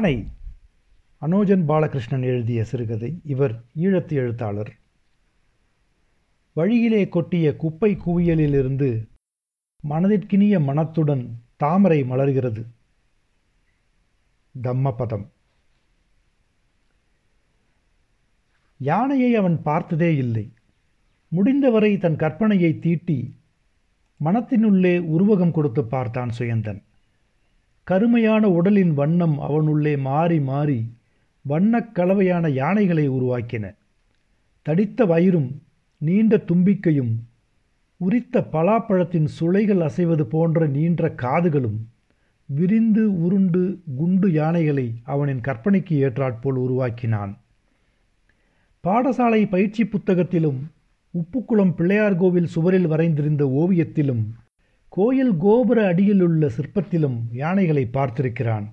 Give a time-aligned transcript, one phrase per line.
[0.00, 0.28] யானை
[1.20, 4.76] அனோஜன் பாலகிருஷ்ணன் எழுதிய சிறுகதை இவர் ஈழத்து எழுத்தாளர்.
[6.52, 9.08] வழியிலே கொட்டிய குப்பை குவியலிலிருந்து
[9.88, 12.64] மனதிற்கினிய மனத்துடன் தாமரை மலர்கிறது.
[14.62, 15.26] தம்மபதம்.
[18.78, 20.52] யானையை அவன் பார்த்ததே இல்லை.
[21.28, 23.36] முடிந்தவரை தன் கற்பனையை தீட்டி
[24.24, 26.88] மனத்தினுள்ளே உருவகம் கொடுத்து பார்த்தான் சுயந்தன்.
[27.90, 30.80] கருமையான உடலின் வண்ணம் அவனுள்ளே மாறி மாறி
[31.48, 33.74] வண்ணக் கலவையான யானைகளை உருவாக்கின.
[34.62, 35.62] தடித்த வயிறும்
[35.98, 37.12] நீண்ட தும்பிக்கையும்
[37.96, 41.78] உரித்த பலாப்பழத்தின் சுளைகள் அசைவது போன்ற நீண்ட காதுகளும்
[42.46, 47.38] விரிந்து உருண்டு குண்டு யானைகளை அவனின் கற்பனைக்கு ஏற்றாற்போல் உருவாக்கினான்.
[48.84, 50.70] பாடசாலை பயிற்சி புத்தகத்திலும்
[51.14, 54.24] உப்புக்குளம் பிள்ளையார் கோவில் சுவரில் வரைந்திருந்த ஓவியத்திலும்
[54.92, 58.66] கோயில் கோபுர அடியிலுள்ள சிற்பத்திலும் யானைகளை பார்த்திருக்கிறான்.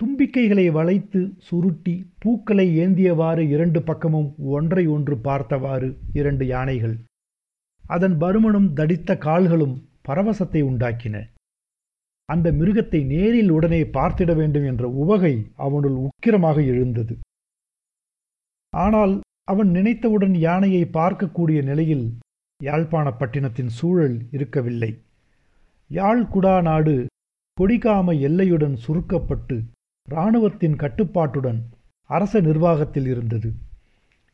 [0.00, 6.96] தும்பிக்கைகளை வளைத்து சுருட்டி பூக்களை ஏந்தியவாறு இரண்டு பக்கமும் ஒன்றை ஒன்று பார்த்தவாறு இரண்டு யானைகள்.
[7.84, 9.76] அதன் பருமனும் தடித்த கால்களும்
[10.08, 11.16] பரவசத்தை உண்டாக்கின.
[12.28, 17.14] அந்த மிருகத்தை நேரில் உடனே பார்த்திட வேண்டும் என்ற உவகை அவனுள் உக்கிரமாக எழுந்தது.
[18.72, 22.06] ஆனால் அவன் நினைத்தவுடன் யானையை பார்க்கக்கூடிய நிலையில்
[22.60, 25.02] யாழ்ப்பாணப்பட்டினத்தின் சூழல் இருக்கவில்லை.
[25.88, 27.06] யாழ் குடாநாடு
[27.60, 29.56] கொடிகாம எல்லையுடன் சுருக்கப்பட்டு
[30.08, 31.60] இராணுவத்தின் கட்டுப்பாட்டுடன்
[32.10, 33.52] அரச நிர்வாகத்தில் இருந்தது.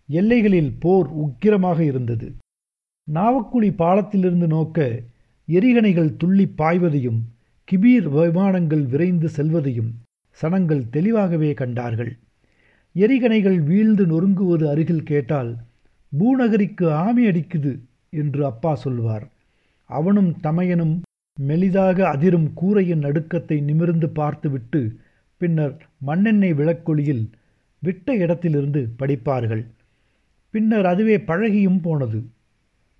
[0.08, 2.34] எல்லைகளில் போர் உக்கிரமாக இருந்தது.
[3.08, 5.02] நாவக்குழி பாலத்திலிருந்து நோக்க
[5.48, 7.20] எரிகணைகள் துள்ளி பாய்வதையும்
[7.68, 9.92] கிபீர் விமானங்கள் விரைந்து செல்வதையும்
[10.38, 12.12] சனங்கள் தெளிவாகவே கண்டார்கள்.
[12.94, 15.56] எரிகணைகள் வீழ்ந்து நொறுங்குவது அருகில் கேட்டால்
[16.18, 17.72] பூநகரிக்கு ஆமி அடிக்குது
[18.12, 19.24] என்று அப்பா சொல்வார்.
[19.90, 20.94] அவனும் தமையனும்
[21.38, 24.80] மெலிதாக அதிரும் கூரையின் நடுக்கத்தை நிமிர்ந்து பார்த்துவிட்டு
[25.38, 27.24] பின்னர் மண்ணெண்ணெய் விளக்கொளியில்
[27.78, 29.64] விட்ட இடத்திலிருந்து படிப்பார்கள்.
[30.50, 32.20] பின்னர் அதுவே பழகியும் போனது.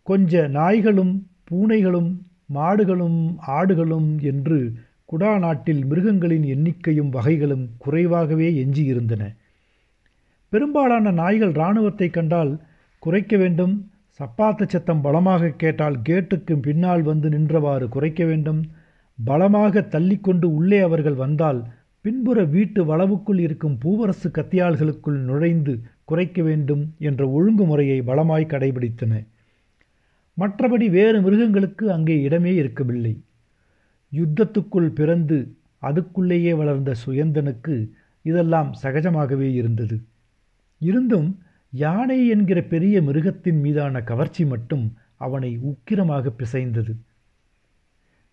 [0.02, 1.12] கொஞ்ச நாய்களும்
[1.50, 2.10] பூனைகளும்
[2.54, 4.58] மாடுகளும் ஆடுகளும் என்று
[5.12, 9.22] குடா நாட்டில் மிருகங்களின் எண்ணிக்கையும் வகைகளும் குறைவாகவே எஞ்சியிருந்தன.
[10.52, 12.52] பெரும்பாலான நாய்கள் இராணுவத்தை கண்டால்
[12.98, 13.74] குறைக்க வேண்டும்
[14.20, 18.60] சப்பாத்து சத்தம் பலமாக கேட்டால் கேட்டுக்கு பின்னால் வந்து நின்றவாறு குறைக்க வேண்டும்.
[19.18, 21.60] பலமாக தள்ளிக்கொண்டு உள்ளே அவர்கள் வந்தால்
[22.00, 29.12] பின்புற வீட்டு வளவுக்குள் இருக்கும் பூவரசு கத்தியாள்களுக்குள் நுழைந்து குறைக்க வேண்டும் என்ற ஒழுங்குமுறையை பலமாய் கடைபிடித்தன.
[30.36, 33.14] மற்றபடி வேறு மிருகங்களுக்கு அங்கே இடமே இருக்கவில்லை.
[34.12, 35.38] யுத்தத்துக்குள் பிறந்து
[35.82, 37.76] அதுக்குள்ளேயே வளர்ந்த சுயந்தனுக்கு
[38.22, 39.96] இதெல்லாம் சகஜமாகவே இருந்தது.
[40.80, 41.28] இருந்தும்
[41.72, 44.84] யானை என்கிற பெரிய மிருகத்தின் மீதான கவர்ச்சி மட்டும்
[45.16, 46.92] அவனை உக்கிரமாக பிசைந்தது.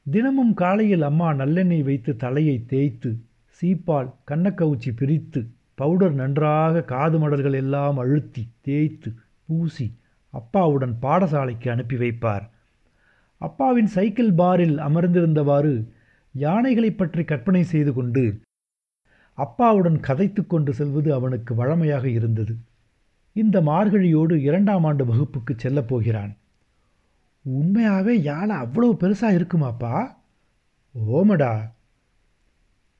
[0.06, 3.10] தினமும் காலையில் அம்மா நல்லெண்ணெய் வைத்து தலையை தேய்த்து
[3.62, 5.42] சீப்பால் கண்ணக்கவுச்சி பிரித்து
[5.76, 9.10] பவுடர் நன்றாக காது மடல்கள் எல்லாம் அழுத்தி தேய்த்து
[9.46, 9.88] பூசி
[10.34, 12.46] அப்பாவுடன் பாடசாலைக்கு அனுப்பி வைப்பார்.
[13.42, 15.74] அப்பாவின் சைக்கிள் பாரில் அமர்ந்திருந்தவாறு
[16.36, 18.24] யானைகளை பற்றி கற்பனை செய்து கொண்டு
[19.38, 22.54] அப்பாவுடன் கதைத்து கொண்டு செல்வது அவனுக்கு வழமையாக இருந்தது.
[23.34, 26.38] இந்த மார்கழியோடு இரண்டாம் ஆண்டு வகுப்புக்கு செல்லப் போகிறான்.
[27.42, 30.16] உண்மையாகவே யானை அவ்வளோ பெருசாக இருக்குமாப்பா?
[31.08, 31.72] ஓமடா.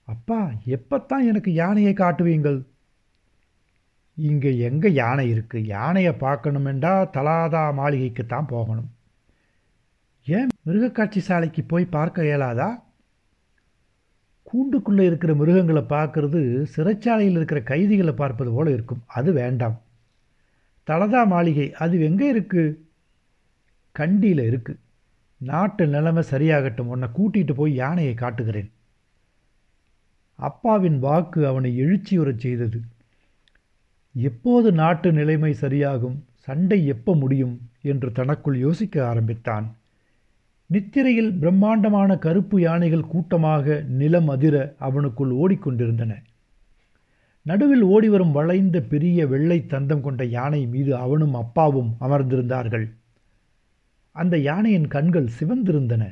[0.04, 2.66] அப்பா எப்பத்தான் எனக்கு யானையை காட்டுவீங்கள்?
[4.16, 8.90] இங்கே எங்கே யானை இருக்குது யானையை பார்க்கணுமெண்டா தலாதா மாளிகைக்குத்தான் போகணும்.
[10.26, 12.84] ஏன் மிருகக்காட்சி சாலைக்கு போய் பார்க்க இயலாதா?
[14.52, 19.04] கூண்டுக்குள்ளே இருக்கிற மிருகங்களை பார்க்கறது சிறைச்சாலையில் இருக்கிற கைதிகளை பார்ப்பது போல இருக்கும்.
[19.08, 19.80] அது வேண்டாம்.
[20.90, 22.78] தலதா மாளிகை அது எங்கே இருக்குது
[23.96, 24.82] கண்டியில் இருக்குது
[25.42, 28.70] நாட்டு நிலைமை சரியாகட்டும் உன்னை கூட்டிகிட்டு போய் யானையை காட்டுகிறேன்.
[30.40, 32.80] அப்பாவின் வாக்கு அவனை எழுச்சியுறச் செய்தது.
[34.16, 39.68] எப்போது நாட்டு நிலைமை சரியாகும் சண்டை எப்போ முடியும் என்று தனக்குள் யோசிக்க ஆரம்பித்தான்.
[40.70, 44.56] நித்திரையில் பிரம்மாண்டமான கருப்பு யானைகள் கூட்டமாக நிலம் அதிர
[44.88, 46.12] அவனுக்குள் ஓடிக்கொண்டிருந்தன.
[47.50, 52.86] நடுவில் ஓடிவரும் வளைந்த பெரிய வெள்ளை தந்தம் கொண்ட யானை மீது அவனும் அப்பாவும் அமர்ந்திருந்தார்கள்.
[54.16, 56.04] அந்த யானையின் கண்கள் சிவந்திருந்தன.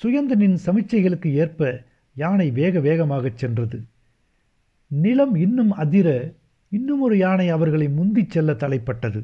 [0.00, 1.60] சுயந்தனின் சமிச்சைகளுக்கு ஏற்ப
[2.16, 3.78] யானை வேக வேகமாகச் சென்றது.
[4.90, 6.08] நிலம் இன்னும் அதிர
[6.72, 9.20] இன்னும் ஒரு யானை அவர்களை முந்திச் செல்ல தலைப்பட்டது.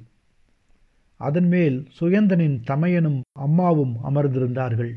[1.20, 4.92] அதன் மேல் சுயந்தனின் தமையனும் அம்மாவும் அமர்ந்திருந்தார்கள்.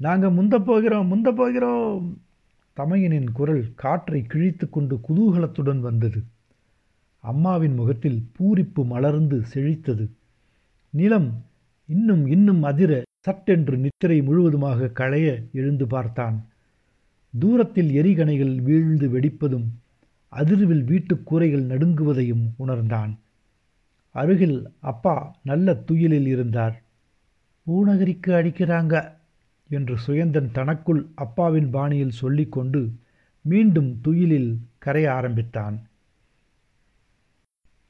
[0.00, 2.06] நாங்கள் முந்த போகிறோம் முந்த போகிறோம்!
[2.76, 6.22] தமையனின் குரல் காற்றை கிழித்து கொண்டு குதூகலத்துடன் வந்தது.
[7.20, 10.08] அம்மாவின் முகத்தில் பூரிப்பு மலர்ந்து செழித்தது.
[10.90, 11.44] நிலம்
[11.86, 16.46] இன்னும் இன்னும் அதிர சட்டென்று நித்திரை முழுவதுமாக களைய எழுந்து பார்த்தான்.
[17.38, 19.66] தூரத்தில் எரிகணைகள் வீழ்ந்து வெடிப்பதும்
[20.32, 23.18] அதிர்வில் வீட்டுக் கூரைகள் நடுங்குவதையும் உணர்ந்தான்.
[24.10, 26.82] அருகில் அப்பா நல்ல துயிலில் இருந்தார்.
[27.66, 29.15] பூநகரிக்கு அடிக்கிறாங்க.
[29.68, 32.90] என்று சுயந்தன் தனக்குள் அப்பாவின் பாணியில் சொல்லிக்கொண்டு
[33.42, 35.88] மீண்டும் துயிலில் கரைய ஆரம்பித்தான்.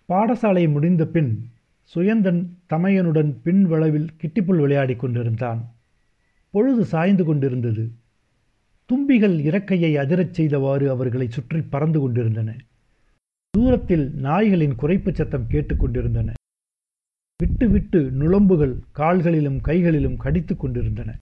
[0.08, 1.50] பாடசாலை முடிந்த பின்
[1.94, 5.74] சுயந்தன் தமையனுடன் பின் வளவில் கிட்டிப்புல் விளையாடிக் கொண்டிருந்தான்.
[6.50, 7.90] பொழுது சாய்ந்து கொண்டிருந்தது.
[8.86, 12.56] தும்பிகள் இறக்கையை அதிரச் செய்தவாறு அவர்களை சுற்றி பறந்து கொண்டிருந்தன.
[13.50, 16.34] தூரத்தில் நாய்களின் குறைப்புச் சத்தம் கேட்டுக்கொண்டிருந்தன
[17.42, 21.16] விட்டு விட்டு நுழம்புகள் கால்களிலும் கைகளிலும் கடித்துக் கொண்டிருந்தன.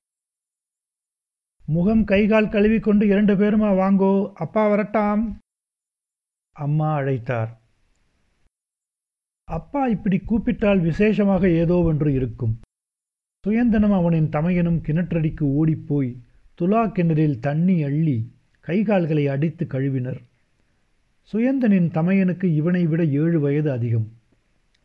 [1.66, 5.36] முகம் கைகால் கழுவிக்கொண்டு இரண்டு பேருமா வாங்கோ அப்பா வரட்டாம்.
[6.52, 7.48] அம்மா அழைத்தார்.
[9.44, 12.60] அப்பா இப்படி கூப்பிட்டால் விசேஷமாக ஏதோ ஒன்று இருக்கும்.
[13.46, 16.16] சுயந்தனம் அவனின் தமையனும் கிணற்றடிக்கு ஓடிப்போய்
[16.60, 20.20] துலா கிணறில் தண்ணி அள்ளி கைகால்களை அடித்து கழுவினர்.
[21.32, 24.08] சுயந்தனின் தமையனுக்கு இவனை விட ஏழு வயது அதிகம்.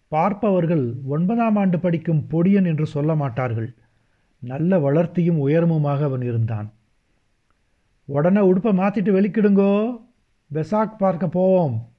[0.07, 3.73] பார்ப்பவர்கள் ஒன்பதாம் ஆண்டு படிக்கும் பொடியன் என்று சொல்ல மாட்டார்கள்.
[4.39, 6.71] நல்ல வளர்த்தியும் உயரமுமாக அவன் இருந்தான்.
[8.05, 10.01] உடனே உடுப்பை மாற்றிட்டு வெளிக்கிடுங்கோ.
[10.53, 11.89] பெசாக் பார்க்க போவோம்.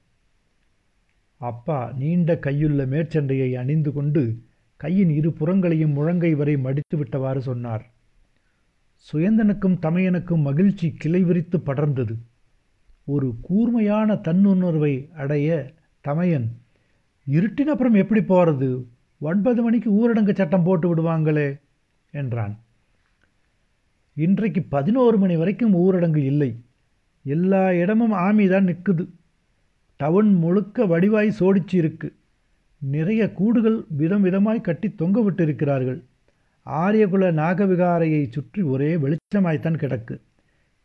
[1.37, 4.43] அப்பா நீண்ட கையுள்ள மேற்சண்டையை அணிந்து கொண்டு
[4.75, 7.91] கையின் இரு புறங்களையும் முழங்கை வரை மடித்து விட்டவாறு சொன்னார்.
[9.13, 12.15] சுயந்தனுக்கும் தமையனுக்கும் மகிழ்ச்சி கிளை விரித்து படர்ந்தது.
[13.03, 16.61] ஒரு கூர்மையான தன்னுணர்வை அடைய தமையன்
[17.27, 18.87] இருட்டினப்புறம் எப்படி போகிறது
[19.19, 21.59] ஒன்பது மணிக்கு ஊரடங்கு சட்டம் போட்டு விடுவாங்களே.
[22.11, 22.59] என்றான்.
[24.13, 26.63] இன்றைக்கு பதினோரு மணி வரைக்கும் ஊரடங்கு இல்லை.
[27.23, 29.07] எல்லா இடமும் ஆமி தான் நிற்குது.
[29.97, 32.15] டவுன் முழுக்க வடிவாய் சோடிச்சு இருக்கு.
[32.77, 35.99] நிறைய கூடுகள் விதம் விதமாய் கட்டி தொங்க விட்டிருக்கிறார்கள்.
[36.65, 40.19] ஆரியகுல நாகவிகாரையை சுற்றி ஒரே வெளிச்சமாய்த்தான் கிடக்கு.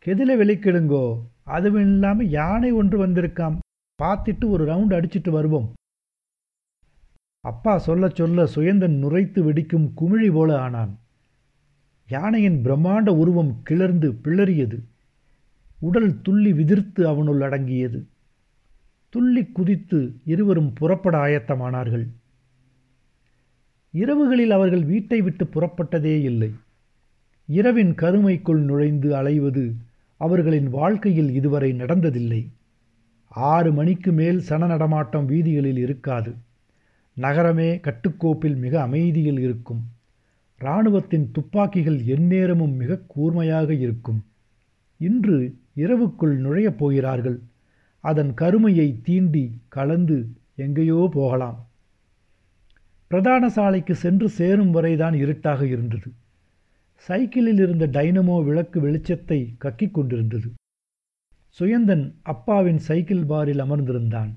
[0.05, 3.57] கெதில வெளிக்கிடுங்கோ அதுவும் இல்லாமல் யானை ஒன்று வந்திருக்காம்.
[4.03, 5.73] பார்த்துட்டு ஒரு ரவுண்ட் அடிச்சிட்டு வருவோம்.
[7.39, 10.99] அப்பா சொல்ல சொல்ல சுயந்தன் நுரைத்து வெடிக்கும் குமிழி போல ஆனான்.
[12.09, 14.79] யானையின் பிரம்மாண்ட உருவம் கிளர்ந்து பிளறியது.
[15.79, 18.05] உடல் துள்ளி விதிர்த்து அவனுள் அடங்கியது.
[19.09, 22.07] துள்ளி குதித்து இருவரும் புறப்பட ஆயத்தமானார்கள்.
[23.93, 26.53] இரவுகளில் அவர்கள் வீட்டை விட்டு புறப்பட்டதே இல்லை.
[27.45, 29.73] இரவின் கருமைக்குள் நுழைந்து அலைவது
[30.17, 32.47] அவர்களின் வாழ்க்கையில் இதுவரை நடந்ததில்லை.
[33.27, 36.33] ஆறு மணிக்கு மேல் சன நடமாட்டம் வீதிகளில் இருக்காது.
[37.13, 39.83] நகரமே கட்டுக்கோப்பில் மிக அமைதியில் இருக்கும்.
[40.59, 44.23] இராணுவத்தின் துப்பாக்கிகள் எந்நேரமும் மிக கூர்மையாக இருக்கும்.
[44.97, 47.39] இன்று இரவுக்குள் நுழையப் போகிறார்கள்.
[47.99, 51.69] அதன் கருமையை தீண்டி கலந்து எங்கேயோ போகலாம்.
[53.07, 56.11] பிரதான சாலைக்கு சென்று சேரும் வரைதான் இருட்டாக இருந்தது.
[56.95, 60.49] சைக்கிளில் இருந்த டைனமோ விளக்கு வெளிச்சத்தை கக்கிக் கொண்டிருந்தது.
[61.59, 64.31] சுயந்தன் அப்பாவின் சைக்கிள் பாரில் அமர்ந்திருந்தான்.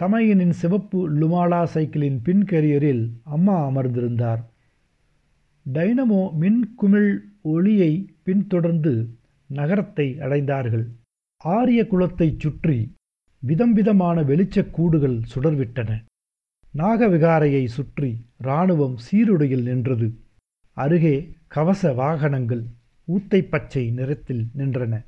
[0.00, 4.42] தமையனின் சிவப்பு லுமாலா சைக்கிளின் பின் கேரியரில் அம்மா அமர்ந்திருந்தார்.
[5.72, 9.08] டைனமோ மின் குமிழ் ஒளியை பின்தொடர்ந்து
[9.46, 10.86] நகரத்தை அடைந்தார்கள்.
[11.36, 12.92] ஆரிய குலத்தைச் சுற்றி
[13.38, 16.02] விதம் விதமான வெளிச்சக் கூடுகள் சுடர்விட்டன.
[16.78, 20.14] நாகவிகாரையை சுற்றி இராணுவம் சீருடையில் நின்றது.
[20.72, 22.64] அருகே கவச வாகனங்கள்
[23.08, 25.04] ஊத்தை பச்சை நிறத்தில் நின்றன.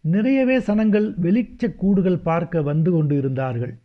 [0.00, 3.78] நிறையவே சனங்கள் வெளிச்சக் கூடுகள் பார்க்க வந்து கொண்டு இருந்தார்கள்.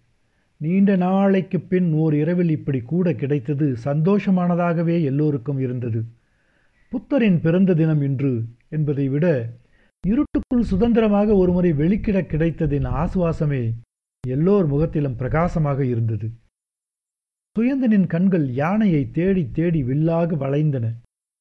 [0.62, 6.04] நீண்ட நாளைக்கு பின் ஓர் இரவில் இப்படி கூட கிடைத்தது சந்தோஷமானதாகவே எல்லோருக்கும் இருந்தது.
[6.90, 9.50] புத்தரின் பிறந்த தினம் இன்று என்பதை விட
[10.08, 13.72] இருட்டுக்குள் சுதந்திரமாக ஒருமுறை வெளிக்கிட கிடைத்ததின் ஆசுவாசமே
[14.28, 16.32] எல்லோர் முகத்திலும் பிரகாசமாக இருந்தது.
[17.56, 20.92] சுயந்தனின் கண்கள் யானையை தேடி தேடி வில்லாக வளைந்தன.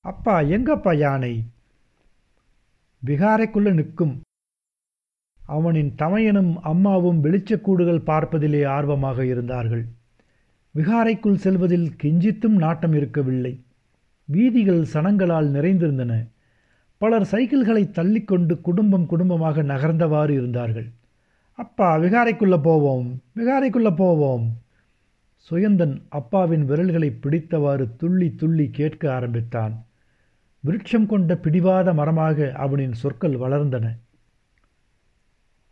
[0.00, 1.44] அப்பா எங்கப்பா யானை?
[3.06, 4.20] விகாரைக்குள்ள நிற்கும்.
[5.56, 9.84] அவனின் தமையனும் அம்மாவும் வெளிச்சக்கூடுகள் பார்ப்பதிலே ஆர்வமாக இருந்தார்கள்.
[10.74, 13.52] விகாரைக்குள் செல்வதில் கிஞ்சித்தும் நாட்டம் இருக்கவில்லை.
[14.24, 16.12] வீதிகள் சனங்களால் நிறைந்திருந்தன.
[16.96, 20.88] பலர் சைக்கிள்களை தள்ளிக்கொண்டு குடும்பம் குடும்பமாக நகர்ந்தவாறு இருந்தார்கள்.
[21.58, 24.46] அப்பா விகாரைக்குள்ளே போவோம் விகாரைக்குள்ளே போவோம்.
[25.50, 29.74] சுயந்தன் அப்பாவின் விரல்களை பிடித்தவாறு துள்ளி துள்ளி கேட்க ஆரம்பித்தான்.
[30.64, 33.86] விருட்சம் கொண்ட பிடிவாத மரமாக அவனின் சொற்கள் வளர்ந்தன.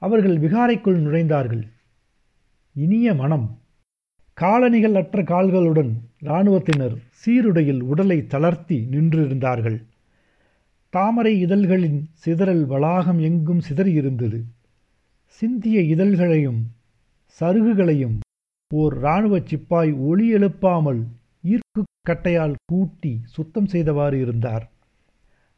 [0.06, 1.64] அவர்கள் விகாரைக்குள் நுழைந்தார்கள்.
[2.76, 3.46] இனிய மனம்
[4.38, 9.78] காலணிகள் அற்ற கால்களுடன் இராணுவத்தினர் சீருடையில் உடலை தளர்த்தி நின்றிருந்தார்கள்.
[10.94, 14.38] தாமரை இதழ்களின் சிதறல் வளாகம் எங்கும் சிதறியிருந்தது.
[15.38, 16.60] சிந்திய இதழ்களையும்
[17.40, 18.16] சருகுகளையும்
[18.70, 21.02] ஓர் இராணுவ சிப்பாய் ஒளி எழுப்பாமல்
[21.52, 24.64] ஈர்க்கு கட்டையால் கூட்டி சுத்தம் செய்தவாறு இருந்தார்.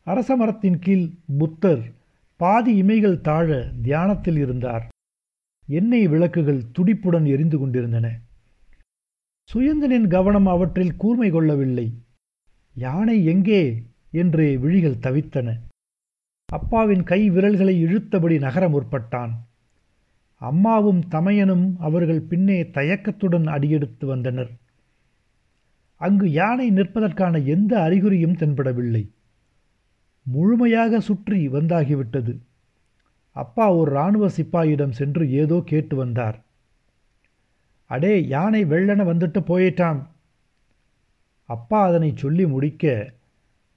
[0.07, 1.07] அரச மரத்தின் கீழ்
[1.39, 1.83] புத்தர்
[2.39, 4.89] பாதி இமைகள் தாழ தியானத்தில் இருந்தார்.
[5.67, 8.21] எண்ணெய் விளக்குகள் துடிப்புடன் எரிந்து கொண்டிருந்தன.
[9.55, 12.03] சுயந்தனின் கவனம் அவற்றில் கூர்மை கொள்ளவில்லை.
[12.75, 13.83] யானை எங்கே?
[14.11, 15.59] என்று விழிகள் தவித்தன.
[16.47, 19.31] அப்பாவின் கை விரல்களை இழுத்தபடி நகர முற்பட்டான்.
[20.35, 24.51] அம்மாவும் தமையனும் அவர்கள் பின்னே தயக்கத்துடன் அடியெடுத்து வந்தனர்.
[25.95, 29.09] அங்கு யானை நிற்பதற்கான எந்த அறிகுறியும் தென்படவில்லை.
[30.33, 32.35] முழுமையாக சுற்றி வந்தாகிவிட்டது.
[33.37, 36.39] அப்பா ஒரு இராணுவ சிப்பாயிடம் சென்று ஏதோ கேட்டு வந்தார்.
[37.91, 40.01] அடே யானை வெள்ளன வந்துட்டு போயிட்டான்.
[41.49, 42.85] அப்பா அதனை சொல்லி முடிக்க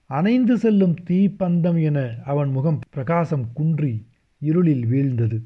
[0.09, 3.93] அணைந்து செல்லும் தீப்பந்தம் என அவன் முகம் பிரகாசம் குன்றி
[4.41, 5.37] இருளில் வீழ்ந்தது.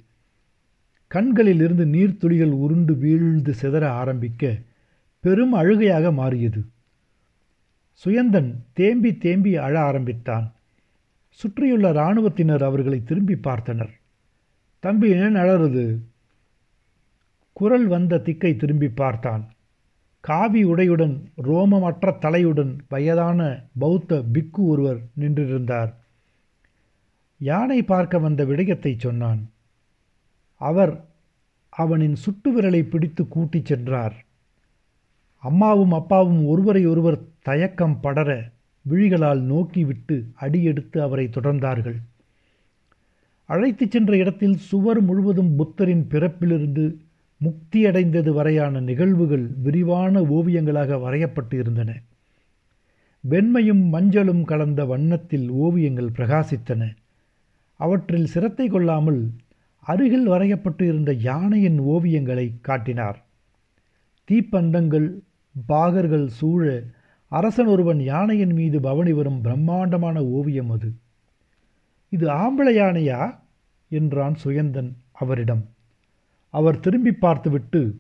[1.12, 4.54] கண்களிலிருந்து நீர்த்துளிகள் உருண்டு வீழ்ந்து சிதற ஆரம்பிக்க
[5.24, 6.62] பெரும் அழுகையாக மாறியது.
[8.02, 10.48] சுயந்தன் தேம்பி தேம்பி அழ ஆரம்பித்தான்.
[11.36, 13.94] சுற்றியுள்ள இராணுவத்தினர் அவர்களை திரும்பி பார்த்தனர்.
[14.80, 15.98] தம்பி ஏன் அழறது
[17.54, 19.44] குரல் வந்த திக்கை திரும்பி பார்த்தான்.
[20.20, 25.94] காவி உடையுடன் ரோமமற்ற தலையுடன் வயதான பௌத்த பிக்கு ஒருவர் நின்றிருந்தார்.
[27.38, 29.50] யானை பார்க்க வந்த விடயத்தை சொன்னான்.
[30.58, 31.06] அவர்
[31.70, 34.16] அவனின் சுட்டு விரலை பிடித்து கூட்டிச் சென்றார்.
[35.40, 38.30] அம்மாவும் அப்பாவும் ஒருவரை ஒருவர் தயக்கம் படர
[38.90, 41.96] விழிகளால் நோக்கிவிட்டு அடியெடுத்து அவரை தொடர்ந்தார்கள்.
[43.46, 46.96] அழைத்துச் சென்ற இடத்தில் சுவர் முழுவதும் புத்தரின் பிறப்பிலிருந்து
[47.42, 52.02] முக்தியடைந்தது வரையான நிகழ்வுகள் விரிவான ஓவியங்களாக வரையப்பட்டு இருந்தன.
[53.30, 56.96] வெண்மையும் மஞ்சளும் கலந்த வண்ணத்தில் ஓவியங்கள் பிரகாசித்தன.
[57.80, 59.32] அவற்றில் சிரத்தை கொள்ளாமல்
[59.80, 63.24] அருகில் வரையப்பட்டு இருந்த யானையின் ஓவியங்களை காட்டினார்.
[64.32, 65.08] தீப்பந்தங்கள்
[65.68, 66.84] பாகர்கள் சூழ
[67.38, 70.92] அரசன் ஒருவன் யானையின் மீது பவனி வரும் பிரம்மாண்டமான ஓவியம் அது.
[72.10, 73.40] இது ஆம்பளை யானையா?
[73.90, 75.70] என்றான் சுயந்தன் அவரிடம்.
[76.50, 78.00] அவர் திரும்பி பார்த்துவிட்டு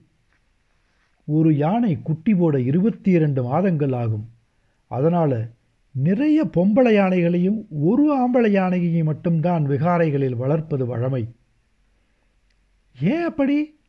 [1.26, 4.30] ஒரு யானை குட்டி போட இருபத்தி இரண்டு மாதங்கள் ஆகும்.
[4.88, 5.50] அதனால்
[5.92, 11.28] நிறைய பொம்பளை யானைகளையும் ஒரு ஆம்பளை யானையையும் மட்டும்தான் விகாரைகளில் வளர்ப்பது வழமை.
[13.02, 13.80] ஏன் அப்படி?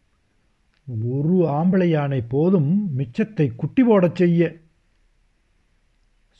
[1.04, 4.64] ஒரு ஆம்பளை யானை போதும் மிச்சத்தை குட்டி போடச் செய்ய.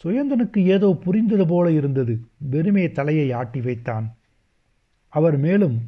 [0.05, 2.21] சுயந்தனுக்கு ஏதோ புரிந்தது போல இருந்தது.
[2.39, 4.15] வெறுமே தலையை ஆட்டி வைத்தான்.
[5.09, 5.81] அவர் மேலும்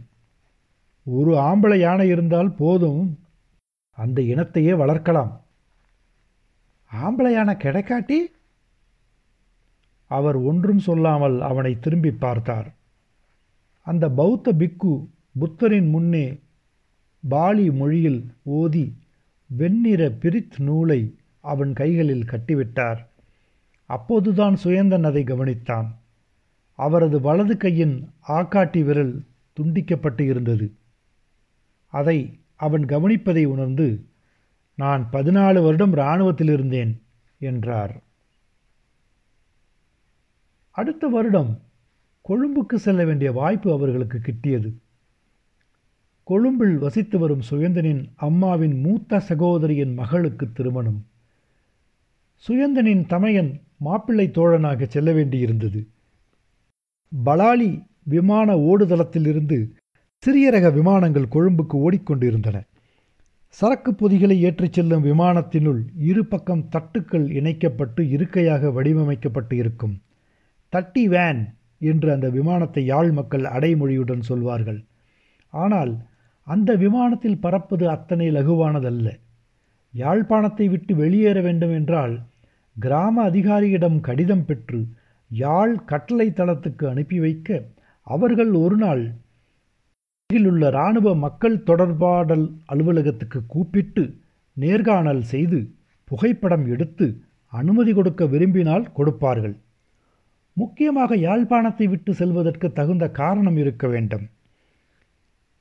[1.04, 3.18] ஒரு ஆம்பளை யானை இருந்தால் போதும்.
[3.90, 5.32] அந்த இனத்தையே வளர்க்கலாம்.
[6.92, 8.18] ஆம்பளை யானை கிடைக்காட்டி?
[10.06, 12.74] அவர் ஒன்றும் சொல்லாமல் அவனை திரும்பி பார்த்தார்.
[13.82, 16.38] அந்த பௌத்த பிக்கு புத்தரின் முன்னே
[17.28, 18.94] பாலி மொழியில் ஓதி
[19.46, 23.06] வெண்ணிற பிரித் நூலை அவன் கைகளில் கட்டிவிட்டார்.
[23.88, 25.88] அப்போதுதான் சுயந்தன் அதை கவனித்தான்.
[26.78, 27.94] அவரது வலது கையின்
[28.28, 29.14] ஆக்காட்டி விரல்
[29.56, 30.66] துண்டிக்கப்பட்டு இருந்தது.
[31.90, 33.88] அதை அவன் கவனிப்பதை உணர்ந்து
[34.74, 36.92] நான் பதினாலு வருடம் இராணுவத்தில் இருந்தேன்
[37.38, 37.94] என்றார்.
[40.70, 41.60] அடுத்த வருடம்
[42.28, 44.72] கொழும்புக்கு செல்ல வேண்டிய வாய்ப்பு அவர்களுக்கு கிட்டியது.
[46.24, 51.06] கொழும்பில் வசித்து வரும் சுயந்தனின் அம்மாவின் மூத்த சகோதரியின் மகளுக்கு திருமணம்.
[52.48, 55.80] சுயந்தனின் தமையன் மாப்பிள்ளை தோழனாக செல்ல வேண்டியிருந்தது.
[57.12, 57.70] பலாலி
[58.04, 59.58] விமான ஓடுதளத்திலிருந்து
[60.22, 62.56] சிறிய ரக விமானங்கள் கொழும்புக்கு ஓடிக்கொண்டிருந்தன.
[63.48, 69.94] சரக்கு பொதிகளை ஏற்றிச் செல்லும் விமானத்தினுள் இரு பக்கம் தட்டுக்கள் இணைக்கப்பட்டு இருக்கையாக வடிவமைக்கப்பட்டு இருக்கும்
[70.72, 71.40] தட்டி வேன்
[71.80, 74.80] என்று அந்த விமானத்தை யாழ் மக்கள் அடைமொழியுடன் சொல்வார்கள்.
[75.52, 75.92] ஆனால்
[76.46, 79.08] அந்த விமானத்தில் பறப்பது அத்தனை லகுவானதல்ல.
[79.94, 82.14] யாழ்ப்பாணத்தை விட்டு வெளியேற வேண்டும் என்றால்
[82.78, 84.80] கிராம அதிகாரியிடம் கடிதம் பெற்று
[85.30, 87.62] யாழ் கட்டளை தளத்துக்கு அனுப்பி வைக்க
[88.06, 89.02] அவர்கள் ஒரு நாள்
[90.30, 94.02] உள்ள இராணுவ மக்கள் தொடர்பாடல் அலுவலகத்துக்கு கூப்பிட்டு
[94.56, 95.58] நேர்காணல் செய்து
[96.08, 97.06] புகைப்படம் எடுத்து
[97.52, 99.56] அனுமதி கொடுக்க விரும்பினால் கொடுப்பார்கள்.
[100.56, 104.26] முக்கியமாக யாழ்ப்பாணத்தை விட்டு செல்வதற்கு தகுந்த காரணம் இருக்க வேண்டும்.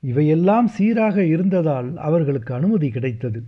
[0.02, 3.40] இவையெல்லாம் சீராக இருந்ததால் அவர்களுக்கு அனுமதி கிடைத்தது.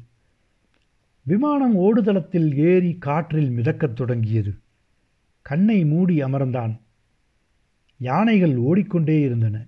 [1.23, 4.55] விமானம் ஓடுதளத்தில் ஏறி காற்றில் மிதக்கத் தொடங்கியது.
[5.43, 6.81] கண்ணை மூடி அமர்ந்தான்.
[7.99, 9.67] யானைகள் ஓடிக்கொண்டே இருந்தன.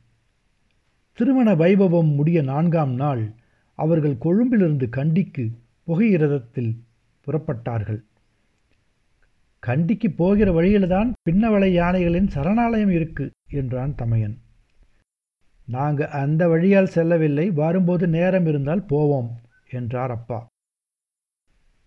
[1.13, 3.33] திருமண வைபவம் முடிய நான்காம் நாள்
[3.75, 5.51] அவர்கள் கொழும்பிலிருந்து கண்டிக்கு
[5.87, 6.77] புகையிரதத்தில்
[7.27, 8.03] புறப்பட்டார்கள்.
[9.59, 14.39] கண்டிக்கு போகிற வழியில்தான் பின்னவளை யானைகளின் சரணாலயம் இருக்கு என்றான் தமையன்.
[15.65, 19.31] நாங்கள் அந்த வழியால் செல்லவில்லை வரும்போது நேரம் இருந்தால் போவோம்
[19.71, 20.51] என்றார் அப்பா.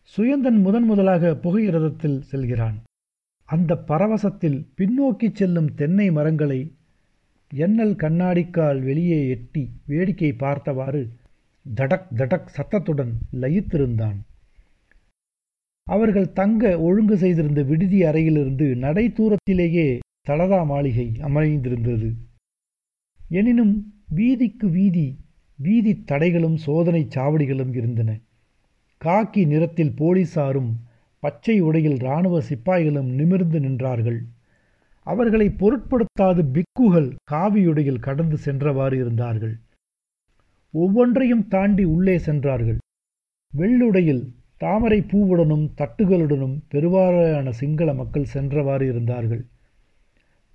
[0.06, 2.84] சுயந்தன் முதன் முதலாக புகையிரதத்தில் செல்கிறான்.
[3.46, 6.72] அந்த பரவசத்தில் பின்னோக்கி செல்லும் தென்னை மரங்களை
[7.54, 11.10] எண்ணல் கண்ணாடிக்கால் வெளியே எட்டி வேடிக்கை பார்த்தவாறு
[11.76, 14.16] தடக் தடக் சத்தத்துடன் லயித்திருந்தான்.
[15.84, 22.14] அவர்கள் தங்க ஒழுங்கு செய்திருந்த விடுதி அறையிலிருந்து நடை தூரத்திலேயே தலதா மாளிகை அமைந்திருந்தது.
[23.30, 25.18] எனினும் வீதிக்கு வீதி
[25.56, 28.20] வீதி தடைகளும் சோதனை சாவடிகளும் இருந்தன.
[29.06, 30.72] காக்கி நிறத்தில் போலீசாரும்
[31.20, 34.20] பச்சை உடையில் இராணுவ சிப்பாய்களும் நிமிர்ந்து நின்றார்கள்.
[35.06, 39.56] அவர்களை பொருட்படுத்தாது பிக்குகள் காவியுடையில் கடந்து சென்றவாறு இருந்தார்கள்.
[40.72, 42.78] ஒவ்வொன்றையும் தாண்டி உள்ளே சென்றார்கள்.
[43.58, 44.24] வெள்ளுடையில்
[44.58, 49.44] தாமரை பூவுடனும் தட்டுகளுடனும் பெருவாரான சிங்கள மக்கள் சென்றவாறு இருந்தார்கள்.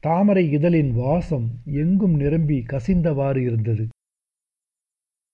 [0.01, 3.87] தாமரை இதழின் வாசம் எங்கும் நிரம்பி கசிந்தவாறு இருந்தது.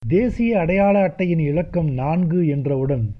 [0.08, 3.16] தேசிய அடையாள அட்டையின் இலக்கம் நான்கு என்றவுடன்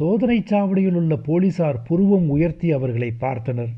[0.00, 3.70] சோதனைச் சாவடியில் உள்ள போலீசார் புருவம் உயர்த்தி அவர்களை பார்த்தனர்.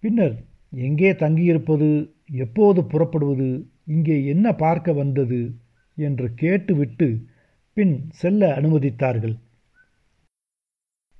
[0.00, 0.36] பின்னர்
[0.70, 5.54] எங்கே தங்கியிருப்பது எப்போது புறப்படுவது இங்கே என்ன பார்க்க வந்தது
[5.94, 7.26] என்று கேட்டுவிட்டு
[7.72, 9.36] பின் செல்ல அனுமதித்தார்கள்.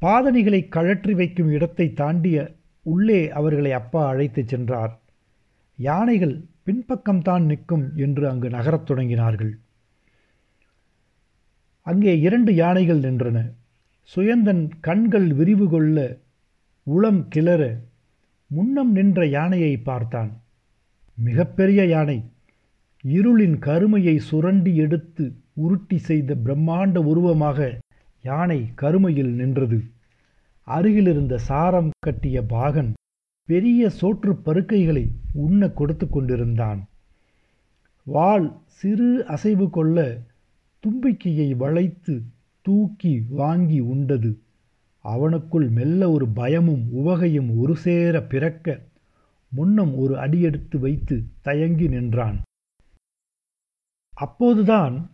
[0.01, 5.01] பாதணிகளை கழற்றி வைக்கும் இடத்தை தாண்டிய உள்ளே அவர்களை அப்பா அழைத்துச் சென்றார்.
[5.77, 9.55] யானைகள் பின்பக்கம்தான் நிற்கும் என்று அங்கு நகரத் தொடங்கினார்கள்.
[11.87, 13.39] அங்கே இரண்டு யானைகள் நின்றன.
[14.11, 15.97] சுயந்தன் கண்கள் விரிவு கொள்ள
[16.87, 17.63] உளம் கிளற
[18.51, 20.33] முன்னம் நின்ற யானையை பார்த்தான்.
[21.19, 22.19] மிகப்பெரிய யானை
[23.05, 25.25] இருளின் கருமையை சுரண்டி எடுத்து
[25.65, 27.59] உருட்டி செய்த பிரம்மாண்ட உருவமாக
[28.25, 29.79] யானை கருமையில் நின்றது.
[30.67, 32.91] அருகிலிருந்த சாரம் கட்டிய பாகன்
[33.49, 35.05] பெரிய சோற்று பருக்கைகளை
[35.45, 36.81] உண்ண கொடுத்து கொண்டிருந்தான்.
[38.07, 38.47] வாள்
[38.79, 40.05] சிறு அசைவு கொள்ள
[40.87, 42.23] தும்பிக்கையை வளைத்து
[42.63, 44.39] தூக்கி வாங்கி உண்டது.
[45.05, 48.81] அவனுக்குள் மெல்ல ஒரு பயமும் உவகையும் ஒரு சேர பிறக்க
[49.49, 52.39] முன்னம் ஒரு அடியெடுத்து வைத்து தயங்கி நின்றான்.
[54.15, 55.11] அப்போதுதான்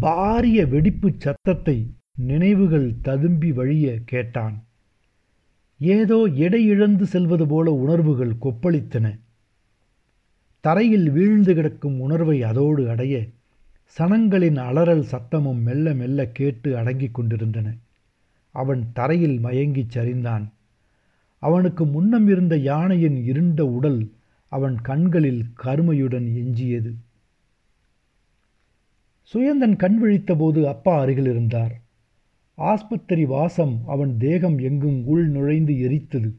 [0.00, 4.64] பாரிய வெடிப்புச் சத்தத்தை நினைவுகள் ததும்பி வழிய கேட்டான்.
[5.78, 9.18] ஏதோ எடை இழந்து செல்வது போல உணர்வுகள் கொப்பளித்தன.
[10.60, 13.26] தரையில் வீழ்ந்து கிடக்கும் உணர்வை அதோடு அடைய
[13.98, 17.74] சனங்களின் அலறல் சத்தமும் மெல்ல மெல்ல கேட்டு அடங்கிக் கொண்டிருந்தன.
[18.50, 20.44] அவன் தரையில் மயங்கிச் சரிந்தான்.
[21.38, 24.10] அவனுக்கு முன்னம் இருந்த யானையின் இருண்ட உடல்
[24.48, 26.94] அவன் கண்களில் கருமையுடன் எஞ்சியது.
[29.34, 31.80] சுயந்தன் கண் விழித்தபோது அப்பா அருகில் இருந்தார்.
[32.54, 36.34] ஆஸ்பத்திரி வாசம் அவன் தேகம் எங்கும் உள் நுழைந்து எரித்தது.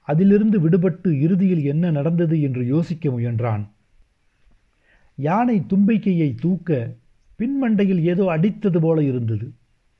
[0.00, 3.66] அதிலிருந்து விடுபட்டு இறுதியில் என்ன நடந்தது என்று யோசிக்க முயன்றான்.
[5.14, 6.94] யானை தும்பிக்கையை தூக்க
[7.38, 9.52] பின்மண்டையில் ஏதோ அடித்தது போல இருந்தது.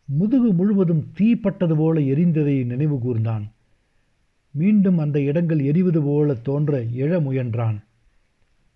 [0.05, 3.43] முதுகு முழுவதும் தீப்பட்டது போல எரிந்ததை நினைவு கூர்ந்தான்.
[4.51, 7.83] மீண்டும் அந்த இடங்கள் எரிவது போல தோன்ற எழ முயன்றான்.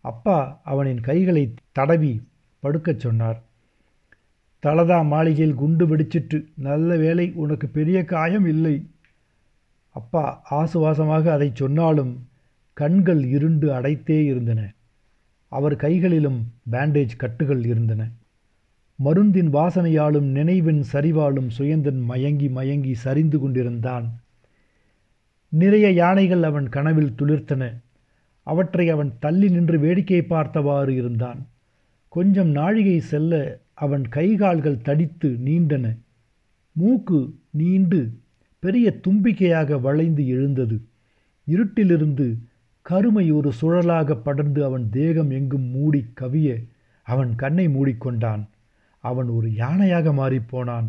[0.00, 2.22] அப்பா அவனின் கைகளை தடவி
[2.62, 3.42] படுக்கச் சொன்னார்.
[4.62, 8.86] தலதா மாளிகையில் குண்டு வெடிச்சிட்டு நல்ல வேலை உனக்கு பெரிய காயம் இல்லை.
[9.88, 12.26] அப்பா ஆசுவாசமாக அதை சொன்னாலும்
[12.72, 14.72] கண்கள் இருண்டு அடைத்தே இருந்தன.
[15.48, 18.10] அவர் கைகளிலும் பேண்டேஜ் கட்டுகள் இருந்தன.
[19.04, 24.20] மருந்தின் வாசனையாலும் நினைவின் சரிவாலும் சுயந்தன் மயங்கி மயங்கி சரிந்து கொண்டிருந்தான்.
[25.48, 27.74] நிறைய யானைகள் அவன் கனவில் துளிர்த்தன.
[28.42, 31.46] அவற்றை அவன் தள்ளி நின்று வேடிக்கை பார்த்தவாறு இருந்தான்.
[32.08, 35.96] கொஞ்சம் நாழிகை செல்ல அவன் கைகால்கள் தடித்து நீண்டன
[36.72, 38.12] மூக்கு நீண்டு
[38.58, 40.80] பெரிய தும்பிக்கையாக வளைந்து எழுந்தது.
[41.46, 42.36] இருட்டிலிருந்து
[42.88, 46.64] கருமை ஒரு சுழலாக படர்ந்து அவன் தேகம் எங்கும் மூடி கவிய
[47.02, 48.44] அவன் கண்ணை மூடிக்கொண்டான்.
[48.98, 50.88] அவன் ஒரு யானையாக மாறிப்போனான்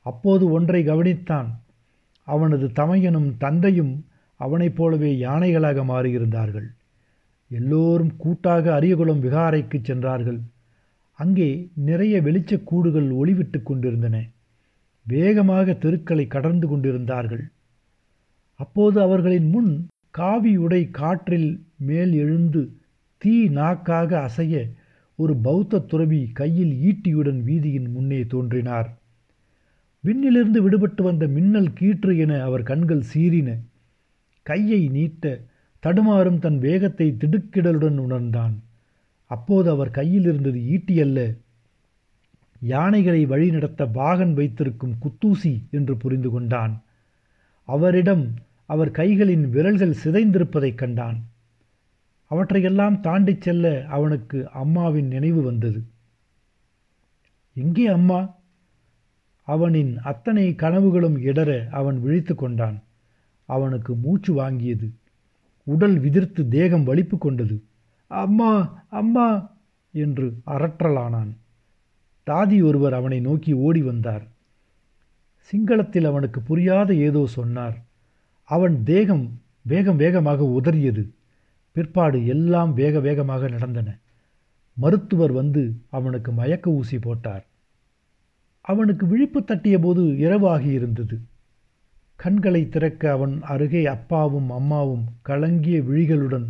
[0.00, 1.46] அப்போது ஒன்றை கவனித்தான்.
[2.24, 4.04] அவனது தமையனும் தந்தையும்
[4.36, 6.68] அவனைப் போலவே யானைகளாக மாறியிருந்தார்கள்.
[7.48, 10.40] எல்லோரும் கூட்டாக அரியகுளம் விகாரைக்கு சென்றார்கள்.
[11.12, 14.24] அங்கே நிறைய வெளிச்சக் கூடுகள் ஒளிவிட்டு கொண்டிருந்தன.
[15.06, 17.50] வேகமாக தெருக்களை கடந்து கொண்டிருந்தார்கள்.
[18.54, 22.62] அப்போது அவர்களின் முன் காவி உடை காற்றில் மேல் எழுந்து
[23.18, 24.70] தீ நாக்காக அசைய
[25.18, 28.88] ஒரு பௌத்த துறவி கையில் ஈட்டியுடன் வீதியின் முன்னே தோன்றினார்.
[30.04, 33.56] விண்ணிலிருந்து விடுபட்டு வந்த மின்னல் கீற்று என அவர் கண்கள் சீறின.
[34.42, 35.40] கையை நீட்ட
[35.82, 38.54] தடுமாறும் தன் வேகத்தை திடுக்கிடலுடன் உணர்ந்தான்.
[39.30, 41.18] அப்போது அவர் கையில் இருந்தது ஈட்டி அல்ல
[42.60, 46.74] யானைகளை வழிநடத்த பாகன் வைத்திருக்கும் குத்தூசி என்று புரிந்து கொண்டான்.
[47.68, 48.24] அவரிடம்
[48.72, 51.18] அவர் கைகளின் விரல்கள் சிதைந்திருப்பதைக் கண்டான்.
[52.26, 55.82] அவற்றையெல்லாம் தாண்டிச் செல்ல அவனுக்கு அம்மாவின் நினைவு வந்தது.
[57.54, 58.34] எங்கே அம்மா?
[59.42, 62.82] அவனின் அத்தனை கனவுகளும் இடர அவன் விழித்து கொண்டான்.
[63.44, 64.88] அவனுக்கு மூச்சு வாங்கியது.
[65.64, 67.62] உடல் விதிர்த்து தேகம் வலிப்பு கொண்டது.
[68.06, 69.28] அம்மா அம்மா
[69.92, 71.32] என்று அரற்றலானான்.
[72.26, 74.26] தாதி ஒருவர் அவனை நோக்கி ஓடி வந்தார்.
[75.52, 77.90] சிங்களத்தில் அவனுக்கு புரியாத ஏதோ சொன்னார்.
[78.54, 79.26] அவன் தேகம்
[79.62, 81.02] வேகம் வேகமாக உதறியது.
[81.76, 83.88] பிற்பாடு எல்லாம் வேக வேகமாக நடந்தன.
[84.76, 87.44] மருத்துவர் வந்து அவனுக்கு மயக்க ஊசி போட்டார்.
[88.64, 91.16] அவனுக்கு விழிப்பு தட்டிய போது இரவு ஆகியிருந்தது
[92.20, 96.48] கண்களை திறக்க அவன் அருகே அப்பாவும் அம்மாவும் கலங்கிய விழிகளுடன்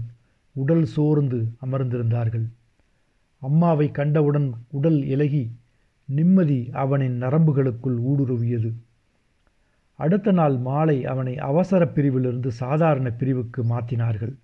[0.56, 2.46] உடல் சோர்ந்து அமர்ந்திருந்தார்கள்.
[3.42, 5.44] அம்மாவை கண்டவுடன் உடல் இலகி
[6.08, 8.70] நிம்மதி அவனின் நரம்புகளுக்குள் ஊடுருவியது.
[10.04, 14.34] அடுத்த நாள் மாலை அவனை அவசர பிரிவிலிருந்து சாதாரண பிரிவுக்கு மாற்றினார்கள்.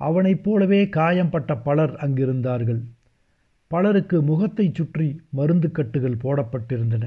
[0.00, 2.82] அவனைப் போலவே காயம்பட்ட பலர் அங்கிருந்தார்கள்.
[3.70, 7.04] பலருக்கு முகத்தை சுற்றி மருந்து கட்டுகள் போடப்பட்டிருந்தன.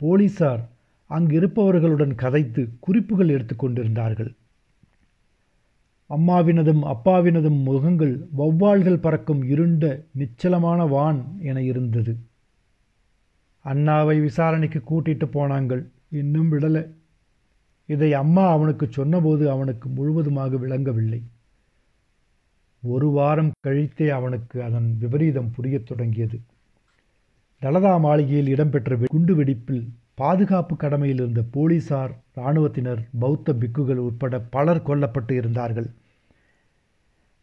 [0.00, 0.62] போலீசார்
[1.10, 4.30] அங்கிருப்பவர்களுடன் கதைத்து குறிப்புகள் எடுத்துக்கொண்டிருந்தார்கள்
[6.10, 9.84] அம்மாவினதும் அப்பாவினதும் முகங்கள் வௌவால்கள் பறக்கும் இருண்ட
[10.18, 12.12] நிச்சலமான வான் என இருந்தது.
[13.64, 15.82] அண்ணாவை விசாரணைக்கு கூட்டிட்டு போனாங்கள்.
[16.14, 16.82] இன்னும் விடலை.
[17.86, 21.22] இதை அம்மா அவனுக்கு சொன்னபோது அவனுக்கு முழுவதுமாக விளங்கவில்லை.
[22.82, 26.40] ஒரு வாரம் கழித்தே அவனுக்கு அதன் விபரீதம் புரியத் தொடங்கியது.
[27.62, 35.30] தலதா மாளிகையில் இடம்பெற்ற குண்டு வெடிப்பில் பாதுகாப்பு கடமையில் இருந்த போலீசார் இராணுவத்தினர் பௌத்த பிக்குகள் உட்பட பலர் கொல்லப்பட்டு
[35.30, 35.90] இருந்தார்கள்.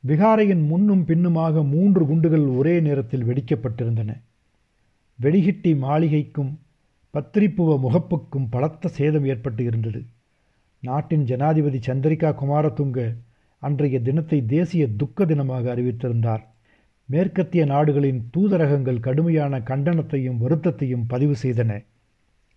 [0.08, 4.22] விகாரையின் முன்னும் பின்னுமாக மூன்று குண்டுகள் ஒரே நேரத்தில் வெடிக்கப்பட்டிருந்தன.
[5.22, 6.52] வெடிகிட்டி மாளிகைக்கும்
[7.14, 10.06] பத்திரிப்புவ முகப்புக்கும் பலத்த சேதம் ஏற்பட்டு இருந்தது.
[10.80, 13.16] நாட்டின் ஜனாதிபதி சந்திரிகா குமாரதுங்க
[13.58, 16.44] அன்றைய தினத்தை தேசிய துக்க தினமாக அறிவித்திருந்தார்.
[17.06, 21.84] மேற்கத்திய நாடுகளின் தூதரகங்கள் கடுமையான கண்டனத்தையும் வருத்தத்தையும் பதிவு செய்தன.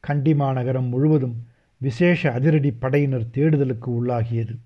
[0.01, 1.47] கண்டி மாநகரம் முழுவதும்
[1.79, 4.57] விசேஷ அதிரடி படையினர் தேடுதலுக்கு உள்ளாகியது.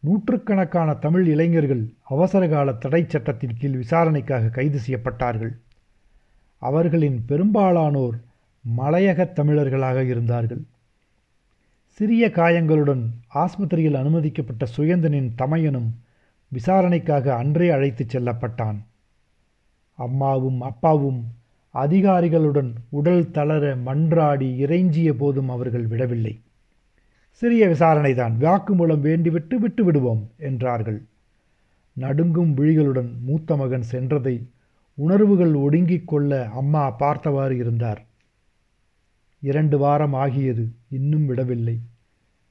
[0.00, 5.52] நூற்றுக்கணக்கான தமிழ் இளைஞர்கள் அவசரகால தடை சட்டத்தின் கீழ் விசாரணைக்காக கைது செய்யப்பட்டார்கள்.
[6.58, 8.16] அவர்களின் பெரும்பாலானோர்
[8.76, 10.62] மலையக தமிழர்களாக இருந்தார்கள்.
[11.84, 15.90] சிறிய காயங்களுடன் ஆஸ்பத்திரியில் அனுமதிக்கப்பட்ட சுயந்தனின் தமையனும்
[16.48, 18.76] விசாரணைக்காக அன்றே அழைத்துச் செல்லப்பட்டான்.
[19.94, 21.24] அம்மாவும் அப்பாவும்
[21.74, 26.40] அதிகாரிகளுடன் உடல் தளர மன்றாடி இறைஞ்சிய போதும் அவர்கள் விடவில்லை.
[27.30, 31.02] சிறிய விசாரணைதான் வாக்குமூலம் வேண்டிவிட்டு விட்டு விடுவோம் என்றார்கள்.
[31.92, 34.42] நடுங்கும் விழிகளுடன் மூத்த மகன் சென்றதை
[34.94, 38.06] உணர்வுகள் ஒடுங்கிக் கொள்ள அம்மா பார்த்தவாறு இருந்தார்.
[39.40, 41.80] இரண்டு வாரம் ஆகியது இன்னும் விடவில்லை.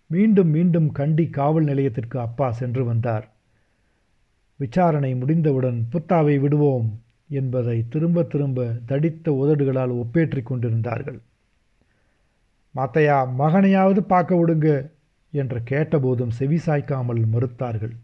[0.08, 3.26] மீண்டும் மீண்டும் கண்டி காவல் நிலையத்திற்கு அப்பா சென்று வந்தார்.
[4.58, 11.20] விசாரணை முடிந்தவுடன் புத்தாவை விடுவோம் என்பதை திரும்ப திரும்ப தடித்த உதடுகளால் ஒப்பேற்றிக் கொண்டிருந்தார்கள்.
[12.76, 14.92] மாத்தையா மகனையாவது பார்க்க விடுங்க
[15.32, 17.96] என்று கேட்டபோதும் செவிசாய்க்காமல் மறுத்தார்கள்.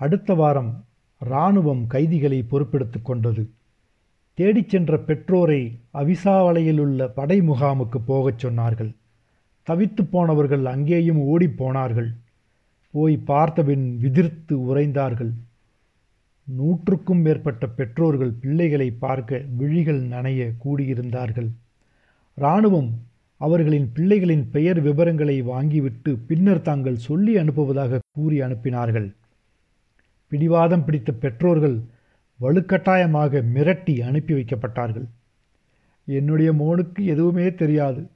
[0.00, 0.84] அடுத்த வாரம்
[1.18, 3.50] இராணுவம் கைதிகளை பொறுப்பெடுத்து கொண்டது.
[4.36, 5.60] தேடிச் சென்ற பெற்றோரை
[5.94, 8.90] அவிசாவளையில் உள்ள படை முகாமுக்கு போகச் சொன்னார்கள்.
[9.66, 12.10] தவித்து போனவர்கள் அங்கேயும் ஓடிப்போனார்கள்
[12.90, 15.32] போய் பார்த்தபின் விதிர்த்து உறைந்தார்கள்.
[16.44, 21.48] நூற்றுக்கும் மேற்பட்ட பெற்றோர்கள் பிள்ளைகளை பார்க்க விழிகள் நனைய கூடியிருந்தார்கள்.
[22.34, 22.90] இராணுவம்
[23.36, 29.08] அவர்களின் பிள்ளைகளின் பெயர் விவரங்களை வாங்கிவிட்டு பின்னர் தாங்கள் சொல்லி அனுப்புவதாக கூறி அனுப்பினார்கள்.
[30.28, 31.76] பிடிவாதம் பிடித்த பெற்றோர்கள்
[32.40, 35.06] வலுக்கட்டாயமாக மிரட்டி அனுப்பி வைக்கப்பட்டார்கள்.
[36.04, 38.08] என்னுடைய மோனுக்கு எதுவுமே தெரியாது.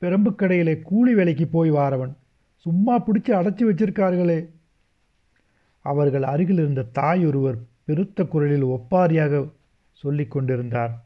[0.00, 2.16] பெரம்புக்கடையிலே கூலி வேலைக்கு போய் வாரவன்.
[2.56, 4.46] சும்மா பிடிச்சி அடைச்சி வச்சிருக்கார்களே.
[5.80, 9.50] அவர்கள் அருகில் இருந்த தாய் ஒருவர் பெருத்த குரலில் ஒப்பாரியாக
[9.92, 11.04] சொல்லி கொண்டிருந்தார்.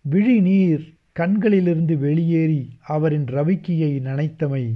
[0.00, 4.74] விழி நீர் கண்களிலிருந்து வெளியேறி அவரின் ரவிக்கியை நனைத்தமை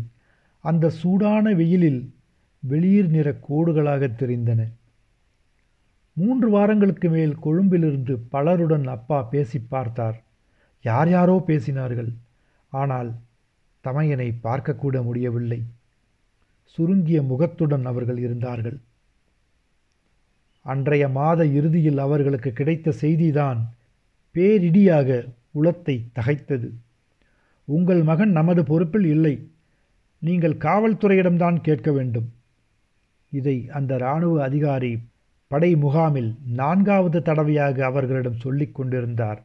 [0.58, 2.12] அந்த சூடான வெயிலில்
[2.58, 4.66] வெளிர் நிற கோடுகளாக தெரிந்தன.
[6.12, 10.22] மூன்று வாரங்களுக்கு மேல் கொழும்பிலிருந்து பலருடன் அப்பா பேசி பார்த்தார்.
[10.82, 12.10] யார் யாரோ பேசினார்கள்.
[12.72, 13.10] ஆனால்
[13.84, 15.64] தமையனை பார்க்கக்கூட முடியவில்லை.
[16.64, 18.78] சுருங்கிய முகத்துடன் அவர்கள் இருந்தார்கள்.
[20.66, 23.60] அன்றைய மாத இறுதியில் அவர்களுக்கு கிடைத்த செய்திதான்
[24.34, 26.68] பேரிடியாக உளத்தை தகைத்தது.
[27.64, 29.48] உங்கள் மகன் நமது பொறுப்பில் இல்லை.
[30.18, 32.28] நீங்கள் காவல்துறையிடம்தான் கேட்க வேண்டும்.
[33.28, 34.92] இதை அந்த இராணுவ அதிகாரி
[35.50, 39.40] படை முகாமில் நான்காவது தடவையாக அவர்களிடம் சொல்லிக் கொண்டிருந்தார்.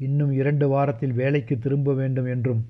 [0.00, 2.62] இன்னும் இரண்டு வாரத்தில் வேலைக்கு திரும்ப வேண்டும் என்றும்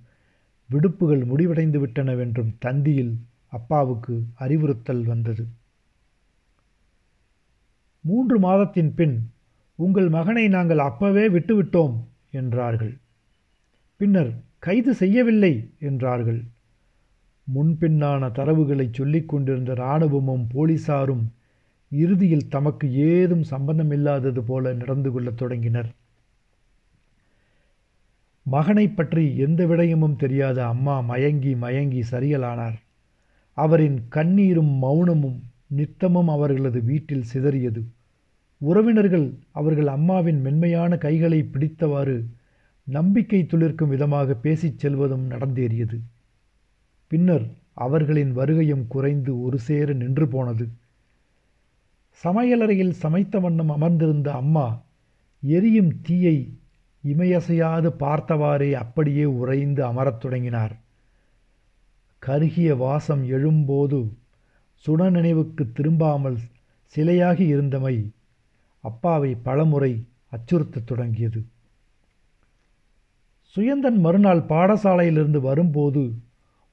[0.70, 3.14] விடுப்புகள் முடிவடைந்து விட்டனவென்றும் தந்தியில்
[3.48, 5.44] அப்பாவுக்கு அறிவுறுத்தல் வந்தது.
[8.00, 9.16] மூன்று மாதத்தின் பின்
[9.78, 11.94] உங்கள் மகனை நாங்கள் அப்பவே விட்டுவிட்டோம்
[12.30, 12.94] என்றார்கள்.
[14.00, 16.42] பின்னர் கைது செய்யவில்லை என்றார்கள்.
[17.46, 21.24] முன்பின்னான தரவுகளை சொல்லிக் கொண்டிருந்த இராணுவமும் போலீசாரும்
[21.94, 25.90] இறுதியில் தமக்கு ஏதும் சம்பந்தமில்லாதது போல நடந்து கொள்ளத் தொடங்கினர்.
[28.46, 32.78] மகனை பற்றி எந்த விடயமும் தெரியாத அம்மா மயங்கி மயங்கி சரியலானார்.
[33.56, 37.82] அவரின் கண்ணீரும் மௌனமும் நித்தமும் அவர்களது வீட்டில் சிதறியது.
[38.58, 42.16] உறவினர்கள் அவர்கள் அம்மாவின் மென்மையான கைகளை பிடித்தவாறு
[42.86, 45.98] நம்பிக்கை துளிர்க்கும் விதமாக பேசிச் செல்வதும் நடந்தேறியது.
[47.10, 50.68] பின்னர் அவர்களின் வருகையும் குறைந்து ஒரு சேர நின்று போனது.
[52.22, 54.82] சமையலறையில் சமைத்த வண்ணம் அமர்ந்திருந்த அம்மா
[55.42, 56.58] எரியும் தீயை
[57.04, 60.74] இமையசையாது பார்த்தவாறே அப்படியே உறைந்து அமரத் தொடங்கினார்.
[62.18, 64.08] கருகிய வாசம் எழும்போது
[64.84, 66.38] சுட நினைவுக்கு திரும்பாமல்
[66.96, 68.10] சிலையாகி இருந்தமை
[68.80, 71.44] அப்பாவை பலமுறை அச்சுறுத்தத் தொடங்கியது.
[73.56, 76.14] சுயந்தன் மறுநாள் பாடசாலையிலிருந்து வரும்போது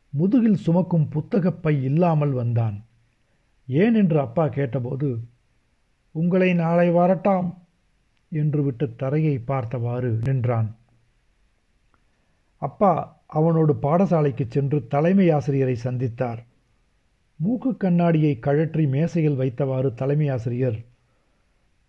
[0.09, 2.85] முதுகில் சுமக்கும் புத்தகப்பை இல்லாமல் வந்தான்.
[3.67, 5.09] ஏன் என்று அப்பா கேட்டபோது
[6.11, 7.53] உங்களை நாளை வரட்டாம்
[8.29, 10.75] என்று விட்டு தரையை பார்த்தவாறு நின்றான்.
[12.57, 16.37] அப்பா அவனோடு பாடசாலைக்கு சென்று தலைமை ஆசிரியரை சந்தித்தார்.
[17.35, 20.79] மூக்கு கண்ணாடியை கழற்றி மேசையில் வைத்தவாறு தலைமை ஆசிரியர்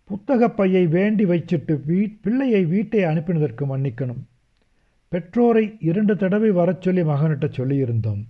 [0.03, 4.21] புத்தகப் பையை வேண்டி வைச்சிட்டு வீ பிள்ளையை வீட்டை அனுப்பினதற்கு மன்னிக்கணும்.
[5.09, 8.23] பெற்றோரை இரண்டு தடவை வரச் சொல்லி மகனிட்ட சொல்லியிருந்தோம்.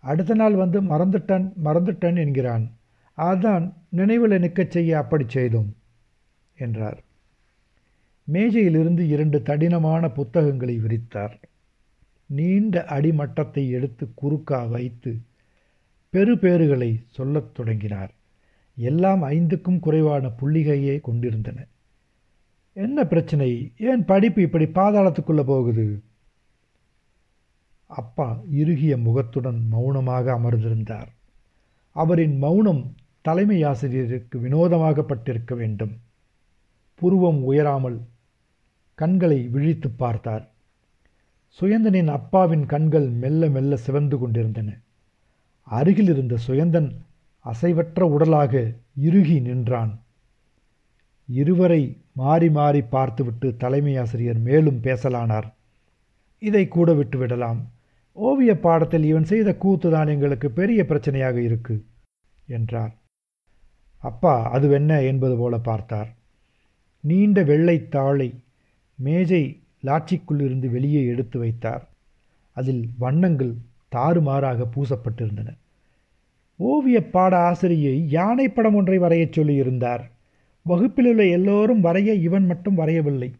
[0.00, 2.70] அடுத்த நாள் வந்து மறந்துட்டன் மறந்துட்டன் என்கிறான்.
[3.16, 5.74] அதான் நினைவில் நிற்கச் செய்ய அப்படி செய்தோம்
[6.58, 7.02] என்றார்.
[8.32, 11.42] மேஜையிலிருந்து இரண்டு தடினமான புத்தகங்களை விரித்தார்.
[12.26, 15.16] நீண்ட அடிமட்டத்தை எடுத்து குறுக்கா வைத்து
[16.12, 18.12] பெறுபேறுகளை சொல்லத் தொடங்கினார்.
[18.76, 21.66] எல்லாம் ஐந்துக்கும் குறைவான புள்ளிகையே கொண்டிருந்தன.
[22.72, 23.72] என்ன பிரச்சனை?
[23.78, 26.02] ஏன் படிப்பு இப்படி பாதாளத்துக்குள்ளே போகுது?
[27.86, 31.06] அப்பா இறுகிய முகத்துடன் மௌனமாக அமர்ந்திருந்தார்.
[31.90, 32.94] அவரின் மௌனம்
[33.24, 35.92] தலைமை ஆசிரியருக்கு வினோதமாகப்பட்டிருக்க வேண்டும்.
[36.94, 37.98] புருவம் உயராமல்
[38.94, 40.44] கண்களை விழித்து பார்த்தார்.
[41.60, 44.78] சுயந்தனின் அப்பாவின் கண்கள் மெல்ல மெல்ல சிவந்து கொண்டிருந்தன.
[45.68, 46.90] அருகில் இருந்த சுயந்தன்
[47.44, 49.92] அசைவற்ற உடலாக இறுகி நின்றான்.
[51.28, 51.82] இருவரை
[52.12, 55.48] மாறி மாறி பார்த்துவிட்டு தலைமை ஆசிரியர் மேலும் பேசலானார்.
[56.38, 57.60] இதை கூட விட்டுவிடலாம்
[58.16, 61.84] ஓவிய பாடத்தில் இவன் செய்த கூத்துதான் எங்களுக்கு பெரிய பிரச்சனையாக இருக்கு
[62.46, 62.92] என்றார்.
[64.02, 65.06] அப்பா அதுவென்ன?
[65.06, 66.14] என்பது போல பார்த்தார்.
[67.00, 68.34] நீண்ட வெள்ளை தாளை
[68.94, 71.88] மேஜை லாட்சிக்குள்ளிருந்து வெளியே எடுத்து வைத்தார்.
[72.52, 73.54] அதில் வண்ணங்கள்
[73.88, 75.46] தாறுமாறாக பூசப்பட்டிருந்தன.
[76.56, 80.10] ஓவிய பாட ஆசிரியை யானை படம் ஒன்றை வரையச் சொல்லியிருந்தார்.
[80.68, 83.32] வகுப்பிலுள்ள எல்லோரும் வரைய இவன் மட்டும் வரையவில்லை.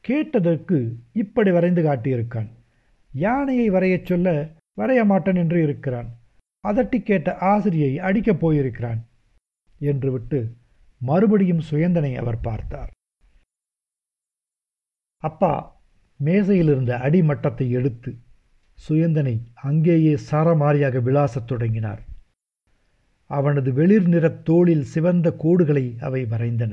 [0.00, 2.48] கேட்டதற்கு இப்படி வரைந்து காட்டியிருக்கான்.
[3.12, 6.08] யானையை வரையச் சொல்ல வரைய மாட்டேன் என்று இருக்கிறான்.
[6.68, 9.04] அதட்டி கேட்ட ஆசிரியை அடிக்கப் போயிருக்கிறான்.
[9.82, 10.40] என்று விட்டு
[11.00, 12.90] மறுபடியும் சுயந்தனை அவர் பார்த்தார்.
[15.22, 15.54] அப்பா
[16.20, 18.10] மேசையில் இருந்த அடிமட்டத்தை எடுத்து
[18.88, 22.02] சுயந்தனை அங்கேயே சரமாரியாக விளாசத் தொடங்கினார்.
[23.30, 26.72] அவனது வெளிர் நிறத் தோளில் சிவந்த கோடுகளை அவை வரைந்தன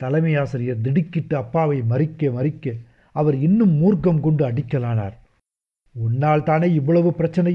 [0.00, 2.66] தலைமை ஆசிரியர் திடுக்கிட்டு அப்பாவை மறிக்க மறிக்க
[3.14, 5.16] அவர் இன்னும் மூர்க்கம் கொண்டு அடிக்கலானார்.
[5.94, 7.54] உன்னால் தானே இவ்வளவு பிரச்சனை?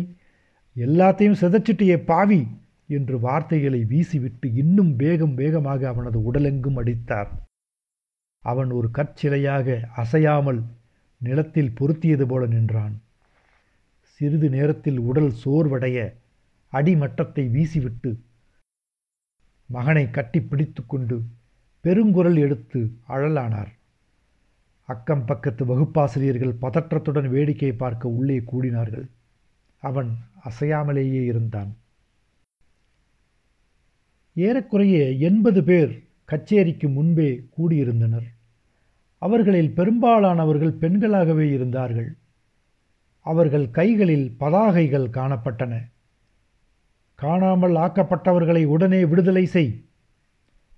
[0.75, 2.47] எல்லாத்தையும் சிதைச்சிட்டு பாவி!
[2.93, 7.31] என்று வார்த்தைகளை வீசிவிட்டு இன்னும் வேகம் வேகமாக அவனது உடலெங்கும் அடித்தார்.
[8.43, 10.61] அவன் ஒரு கற்சிலையாக அசையாமல்
[11.21, 12.95] நிலத்தில் பொருத்தியது போல நின்றான்.
[14.05, 15.97] சிறிது நேரத்தில் உடல் சோர்வடைய
[16.73, 18.11] அடிமட்டத்தை வீசிவிட்டு
[19.69, 21.15] மகனை கட்டி பிடித்து கொண்டு
[21.83, 23.71] பெருங்குரல் எடுத்து அழலானார்.
[24.89, 29.05] அக்கம் பக்கத்து வகுப்பாசிரியர்கள் பதற்றத்துடன் வேடிக்கை பார்க்க உள்ளே கூடினார்கள்.
[29.83, 30.09] அவன்
[30.49, 31.71] அசையாமலேயே இருந்தான்.
[34.33, 38.27] ஏறக்குறைய எண்பது பேர் கச்சேரிக்கு முன்பே கூடியிருந்தனர்.
[39.17, 42.15] அவர்களில் பெரும்பாலானவர்கள் பெண்களாகவே இருந்தார்கள்.
[43.19, 45.79] அவர்கள் கைகளில் பதாகைகள் காணப்பட்டன.
[47.15, 49.85] காணாமல் ஆக்கப்பட்டவர்களை உடனே விடுதலை செய்.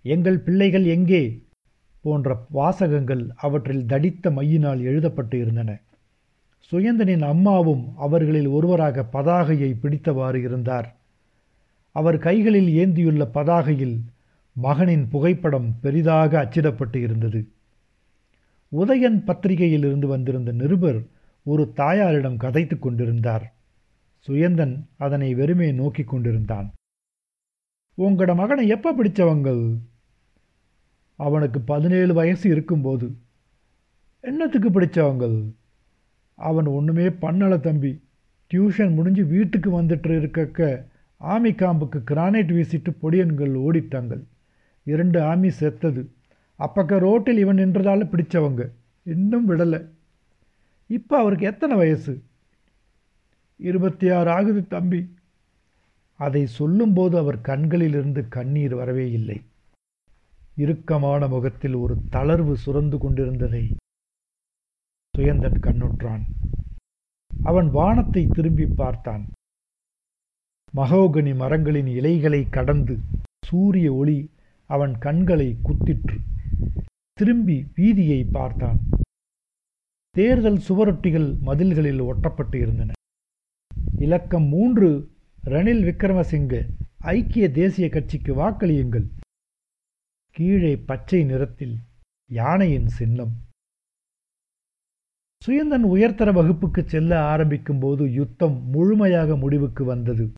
[0.01, 1.43] எங்கள் பிள்ளைகள் எங்கே?
[2.01, 5.79] போன்ற வாசகங்கள் அவற்றில் தடித்த மையினால் எழுதப்பட்டு இருந்தன.
[6.71, 10.95] சுயந்தனின் அம்மாவும் அவர்களில் ஒருவராக பதாகையை பிடித்தவாறு இருந்தார்.
[11.95, 13.97] அவர் கைகளில் ஏந்தியுள்ள பதாகையில்
[14.53, 17.41] மகனின் புகைப்படம் பெரிதாக அச்சிடப்பட்டு இருந்தது.
[18.71, 20.99] உதயன் பத்திரிகையில் இருந்து வந்திருந்த நிருபர்
[21.43, 23.45] ஒரு தாயாரிடம் கதைத்து கொண்டிருந்தார்.
[24.27, 26.73] சுயந்தன் அதனை வெறுமே நோக்கி கொண்டிருந்தான்.
[27.97, 29.77] உங்களோட மகனை எப்போ பிடிச்சவங்கள்?
[31.15, 33.15] அவனுக்கு பதினேழு வயசு இருக்கும்போது.
[34.21, 35.37] என்னத்துக்கு பிடிச்சவங்கள்?
[36.35, 38.01] அவன் ஒன்றுமே பண்ணல தம்பி.
[38.53, 40.85] டியூஷன் முடிஞ்சு வீட்டுக்கு வந்துட்டு இருக்கக்க
[41.19, 44.23] ஆமி காம்புக்கு கிரானைட் வீசிட்டு பொடியன்கள் ஓடிட்டாங்க
[44.83, 46.11] இரண்டு ஆமி செத்தது.
[46.59, 48.69] அப்பக்க ரோட்டில் இவன் நின்றதால் பிடிச்சவங்க.
[49.03, 49.87] இன்னும் விடலை.
[50.87, 52.21] இப்போ அவருக்கு எத்தனை வயசு?
[53.55, 55.13] இருபத்தி ஆறு ஆகுது தம்பி.
[56.17, 59.41] அதை சொல்லும்போது அவர் கண்களிலிருந்து கண்ணீர் வரவே இல்லை.
[60.55, 63.75] இறுக்கமான முகத்தில் ஒரு தளர்வு சுரந்து கொண்டிருந்ததை
[65.17, 66.21] சுயந்தன் கண்ணுற்றான்.
[67.43, 69.25] அவன் வானத்தை திரும்பி பார்த்தான்.
[70.73, 72.97] மகோகனி மரங்களின் இலைகளை கடந்து
[73.45, 74.31] சூரிய ஒளி
[74.69, 76.17] அவன் கண்களை குத்திற்று.
[77.13, 78.79] திரும்பி வீதியை பார்த்தான்.
[80.09, 82.91] தேர்தல் சுவரொட்டிகள் மதில்களில் ஒட்டப்பட்டு இருந்தன.
[83.97, 84.89] இலக்கம் மூன்று
[85.45, 89.07] ரணில் விக்கிரமசிங்க ஐக்கிய தேசிய கட்சிக்கு வாக்களியுங்கள்.
[90.31, 91.75] கீழே பச்சை நிறத்தில்
[92.29, 93.33] யானையின் சின்னம்.
[95.41, 100.31] சுயந்தன் உயர்தர வகுப்புக்கு செல்ல ஆரம்பிக்கும் போது யுத்தம் முழுமையாக முடிவுக்கு வந்தது.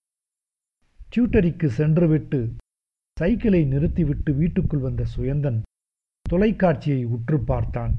[1.16, 2.52] டியூட்டரிக்கு சென்றுவிட்டு
[3.20, 5.62] சைக்கிளை நிறுத்திவிட்டு வீட்டுக்குள் வந்த சுயந்தன்
[6.30, 7.96] தொலைக்காட்சியை உற்று பார்த்தான்.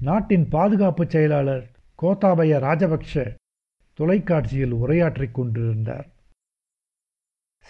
[0.00, 1.70] நாட்டின் பாதுகாப்பு செயலாளர்
[2.02, 3.34] கோத்தாபய ராஜபக்ஷ
[3.94, 6.08] தொலைக்காட்சியில் உரையாற்றிக் கொண்டிருந்தார்.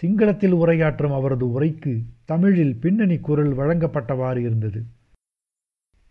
[0.01, 4.83] சிங்களத்தில் உரையாற்றும் அவரது உரைக்கு தமிழில் பின்னணி குரல் வழங்கப்பட்டவாறு இருந்தது.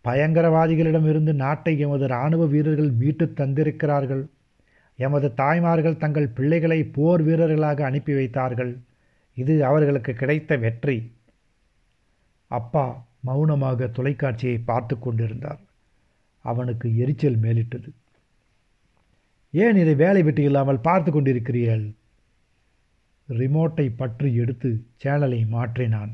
[0.03, 4.27] பயங்கரவாதிகளிடமிருந்து நாட்டை எமது இராணுவ வீரர்கள் மீட்டுத் தந்திருக்கிறார்கள்.
[4.99, 8.79] எமது தாய்மார்கள் தங்கள் பிள்ளைகளை போர் வீரர்களாக அனுப்பி வைத்தார்கள்.
[9.33, 10.97] இது அவர்களுக்கு கிடைத்த வெற்றி.
[12.51, 15.59] அப்பா மௌனமாக தொலைக்காட்சியை பார்த்து கொண்டிருந்தார்.
[16.41, 17.89] அவனுக்கு எரிச்சல் மேலிட்டது.
[19.51, 21.85] ஏன் இதை வேலை விட்டு இல்லாமல் பார்த்து கொண்டிருக்கிறீர்கள்?
[23.29, 24.69] ரிமோட்டை பற்றி எடுத்து
[25.03, 26.11] சேனலை மாற்றினான்.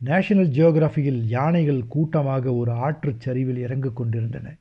[0.00, 4.56] நேஷனல் ஜியோகிராஃபியில் யானைகள் கூட்டமாக ஒரு ஆற்றுச் சரிவில் இறங்கிக் கொண்டிருந்தன.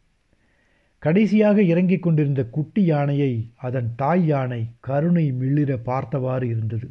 [1.00, 6.90] கடைசியாக இறங்கிக் கொண்டிருந்த குட்டி யானையை அதன் தாய் யானை கருணை மிளிர பார்த்தவாறு இருந்தது.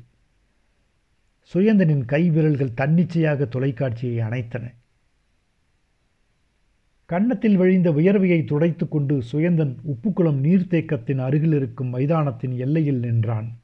[1.54, 4.72] சுயந்தனின் கை விரல்கள் தன்னிச்சையாக தொலைக்காட்சியை அணைத்தன.
[7.04, 13.58] கன்னத்தில் வழிந்த உயர்வையை துடைத்து கொண்டு சுயந்தன் உப்புக்குளம் நீர்த்தேக்கத்தின் அருகில் இருக்கும் மைதானத்தின் எல்லையில் நின்றான்.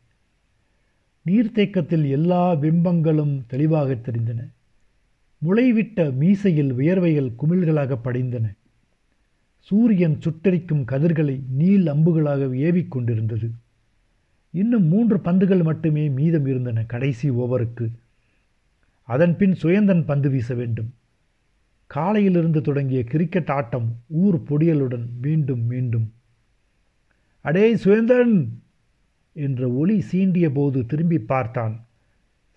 [1.26, 4.48] நீர்த்தேக்கத்தில் எல்லா பிம்பங்களும் தெளிவாக தெரிந்தன.
[5.46, 8.52] முளைவிட்ட மீசையில் வியர்வைகள் குமிழ்களாக படிந்தன.
[9.70, 13.50] சூரியன் சுட்டரிக்கும் கதிர்களை நீல் அம்புகளாக ஏவிக் கொண்டிருந்தது.
[14.50, 17.86] இன்னும் மூன்று பந்துகள் மட்டுமே மீதம் இருந்தன கடைசி ஓவருக்கு.
[19.08, 20.90] அதன்பின் சுயந்தன் பந்து வீச வேண்டும்.
[21.86, 26.12] காலையிலிருந்து தொடங்கிய கிரிக்கெட் ஆட்டம் ஊர் பொடியலுடன் மீண்டும் மீண்டும்.
[27.40, 28.48] அடே சுயந்தன்!
[29.36, 31.74] என்ற ஒளி சீண்டிய போது திரும்பி பார்த்தான்.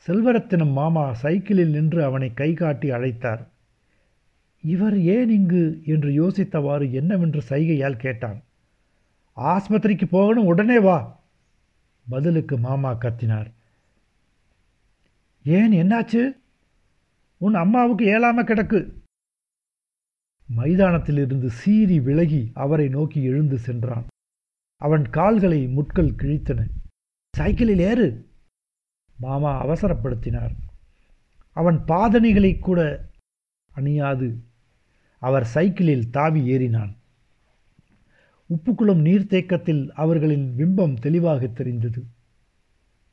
[0.08, 3.42] செல்வரத்தினம் மாமா சைக்கிளில் நின்று அவனை கைகாட்டி அழைத்தார்.
[4.62, 5.82] இவர் ஏன் இங்கு?
[5.86, 8.44] என்று யோசித்தவாறு என்னவென்று சைகையால் கேட்டான்.
[9.38, 11.24] ஆஸ்பத்திரிக்கு போகணும் உடனே வா.
[12.10, 13.52] பதிலுக்கு மாமா கத்தினார்.
[15.44, 16.38] ஏன் என்னாச்சு?
[17.38, 18.92] உன் அம்மாவுக்கு ஏழாம கிடக்கு.
[20.58, 24.06] மைதானத்திலிருந்து சீறி விலகி அவரை நோக்கி எழுந்து சென்றான்.
[24.76, 26.66] அவன் கால்களை முட்கள் கிழித்தன.
[27.38, 28.30] சைக்கிளில் ஏறு.
[29.20, 30.56] மாமா அவசரப்படுத்தினார்.
[31.52, 33.07] அவன் பாதணிகளை கூட
[33.78, 34.34] அணியாது.
[35.22, 36.94] அவர் சைக்கிளில் தாவி ஏறினான்.
[38.50, 42.04] உப்புக்குளம் நீர்த்தேக்கத்தில் அவர்களின் பிம்பம் தெளிவாக தெரிந்தது.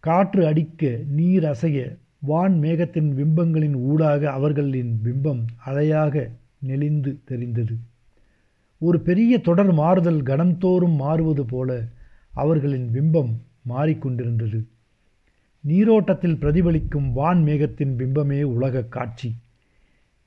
[0.00, 7.76] காற்று அடிக்க நீர் அசைய வான் மேகத்தின் பிம்பங்களின் ஊடாக அவர்களின் பிம்பம் அலையாக நெளிந்து தெரிந்தது.
[8.78, 11.84] ஒரு பெரிய தொடர் மாறுதல் கணம்தோறும் மாறுவது போல
[12.32, 13.32] அவர்களின் பிம்பம்
[13.68, 14.64] மாறிக்கொண்டிருந்தது
[15.60, 19.34] நீரோட்டத்தில் பிரதிபலிக்கும் வான் மேகத்தின் பிம்பமே உலக காட்சி.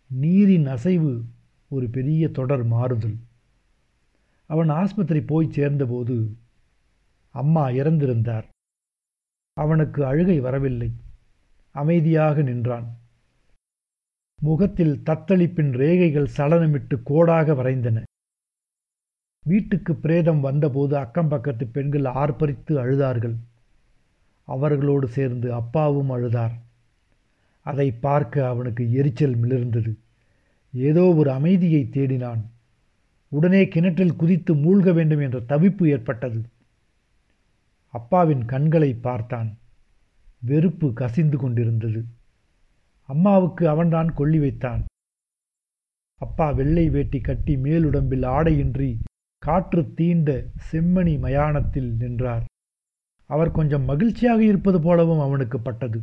[0.07, 1.23] நீரின் அசைவு
[1.69, 3.17] ஒரு பெரிய தொடர் மாறுதல்.
[4.45, 6.35] அவன் ஆஸ்பத்திரி போய் சேர்ந்தபோது
[7.31, 8.43] அம்மா இறந்திருந்தார்.
[9.53, 10.91] அவனுக்கு அழுகை வரவில்லை.
[11.71, 12.97] அமைதியாக நின்றான்.
[14.41, 18.03] முகத்தில் தத்தளிப்பின் ரேகைகள் சலனமிட்டு கோடாக வரைந்தன.
[19.47, 23.35] வீட்டுக்கு பிரேதம் வந்தபோது அக்கம் பக்கத்து பெண்கள் ஆர்ப்பரித்து அழுதார்கள்.
[24.43, 26.51] அவர்களோடு சேர்ந்து அப்பாவும் அழுதார்.
[27.67, 29.91] அதை பார்க்க அவனுக்கு எரிச்சல் மிளிர்ந்தது.
[30.73, 32.41] ஏதோ ஒரு அமைதியை தேடினான்.
[33.29, 36.39] உடனே கிணற்றில் குதித்து மூழ்க வேண்டும் என்ற தவிப்பு ஏற்பட்டது.
[37.93, 39.49] அப்பாவின் கண்களை பார்த்தான்.
[40.39, 42.01] வெறுப்பு கசிந்து கொண்டிருந்தது.
[43.09, 44.81] அம்மாவுக்கு அவன்தான் கொள்ளி வைத்தான்.
[46.21, 48.91] அப்பா வெள்ளை வேட்டி கட்டி மேலுடம்பில் ஆடையின்றி
[49.43, 50.29] காற்று தீண்ட
[50.67, 52.45] செம்மணி மயானத்தில் நின்றார்.
[53.29, 55.99] அவர் கொஞ்சம் மகிழ்ச்சியாக இருப்பது போலவும் அவனுக்கு பட்டது.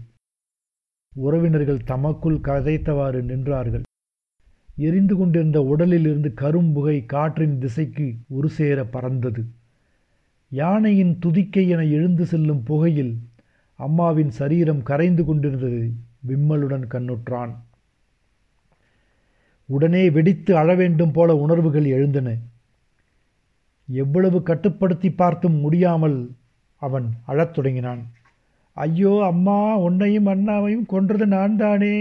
[1.14, 3.82] உறவினர்கள் தமக்குள் கதைத்தவாறு நின்றார்கள்.
[4.76, 9.44] எரிந்து கொண்டிருந்த உடலில் இருந்து கரும்புகை காற்றின் திசைக்கு ஒரு சேர பறந்தது.
[10.48, 13.18] யானையின் துதிக்கை என எழுந்து செல்லும் புகையில்
[13.76, 15.92] அம்மாவின் சரீரம் கரைந்து கொண்டிருந்தது
[16.28, 17.54] விம்மலுடன் கண்ணுற்றான்.
[19.66, 22.36] உடனே வெடித்து அழவேண்டும் போல உணர்வுகள் எழுந்தன.
[23.86, 26.30] எவ்வளவு கட்டுப்படுத்தி பார்த்தும் முடியாமல்
[26.76, 28.06] அவன் அழத் தொடங்கினான்.
[28.76, 31.96] ஐயோ அம்மா உன்னையும் அண்ணாவையும் கொன்றது நான் தானே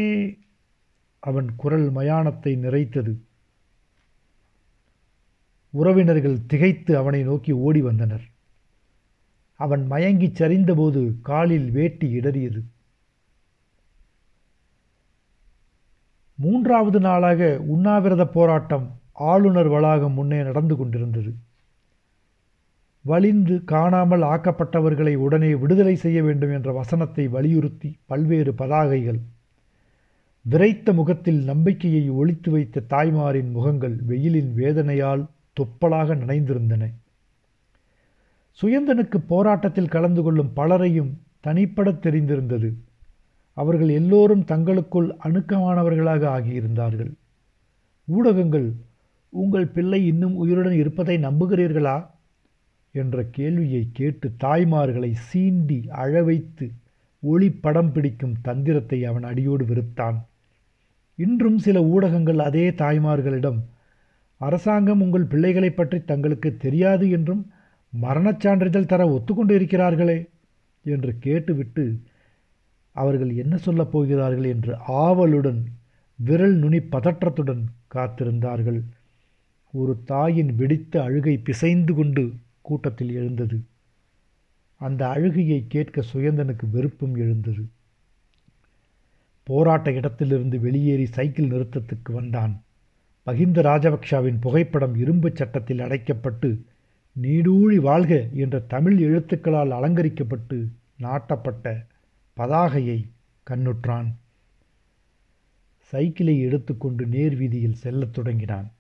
[1.20, 3.14] அவன் குரல் மயானத்தை நிறைத்தது.
[5.74, 8.26] உறவினர்கள் திகைத்து அவனை நோக்கி ஓடி வந்தனர்.
[9.60, 12.62] அவன் மயங்கிச் சரிந்தபோது காலில் வேட்டி இடறியது.
[16.36, 21.34] மூன்றாவது நாளாக உண்ணாவிரத போராட்டம் ஆளுநர் வளாகம் முன்னே நடந்து கொண்டிருந்தது.
[23.04, 29.20] வலிந்து காணாமல் ஆக்கப்பட்டவர்களை உடனே விடுதலை செய்ய வேண்டும் என்ற வசனத்தை வலியுறுத்தி பல்வேறு பதாகைகள்.
[30.50, 36.90] விரைத்த முகத்தில் நம்பிக்கையை ஒழித்து வைத்த தாய்மாரின் முகங்கள் வெயிலின் வேதனையால் தொப்பலாக நனைந்திருந்தன.
[38.62, 42.74] சுயந்தனுக்கு போராட்டத்தில் கலந்து கொள்ளும் பலரையும் தனிப்படத் தெரிந்திருந்தது.
[43.54, 47.12] அவர்கள் எல்லோரும் தங்களுக்குள் அணுக்கமானவர்களாக ஆகியிருந்தார்கள்.
[48.06, 48.74] ஊடகங்கள்
[49.30, 52.12] உங்கள் பிள்ளை இன்னும் உயிருடன் இருப்பதை நம்புகிறீர்களா?
[52.96, 56.66] என்ற கேள்வியை கேட்டு தாய்மார்களை சீண்டி அழவைத்து
[57.24, 60.18] ஒளி படம் பிடிக்கும் தந்திரத்தை அவன் அடியோடு வெறுத்தான்.
[61.16, 63.60] இன்றும் சில ஊடகங்கள் அதே தாய்மார்களிடம்
[64.38, 67.52] அரசாங்கம் உங்கள் பிள்ளைகளை பற்றி தங்களுக்கு தெரியாது என்றும்
[67.94, 70.30] மரணச் சான்றிதழ் தர ஒத்துக்கொண்டு இருக்கிறார்களே
[70.86, 72.00] என்று கேட்டுவிட்டு
[72.92, 75.62] அவர்கள் என்ன சொல்லப் போகிறார்கள் என்று ஆவலுடன்
[76.16, 77.64] விரல் நுனி பதற்றத்துடன்
[77.94, 78.82] காத்திருந்தார்கள்.
[79.74, 82.24] ஒரு தாயின் வெடித்த அழுகை பிசைந்து கொண்டு
[82.64, 83.62] கூட்டத்தில் எழுந்தது.
[84.78, 87.68] அந்த அழுகையை கேட்க சுயந்தனுக்கு வெறுப்பும் எழுந்தது.
[89.44, 92.64] போராட்ட இடத்திலிருந்து வெளியேறி சைக்கிள் நிறுத்தத்துக்கு வந்தான்.
[93.26, 96.58] மகிந்த ராஜபக்ஷாவின் புகைப்படம் இரும்பு சட்டத்தில் அடைக்கப்பட்டு
[97.22, 100.68] நீடூழி வாழ்க என்ற தமிழ் எழுத்துக்களால் அலங்கரிக்கப்பட்டு
[101.00, 101.86] நாட்டப்பட்ட
[102.38, 103.04] பதாகையை
[103.50, 104.14] கண்ணுற்றான்.
[105.80, 108.72] சைக்கிளை எடுத்துக்கொண்டு நேர் வீதியில் செல்லத் தொடங்கினான்.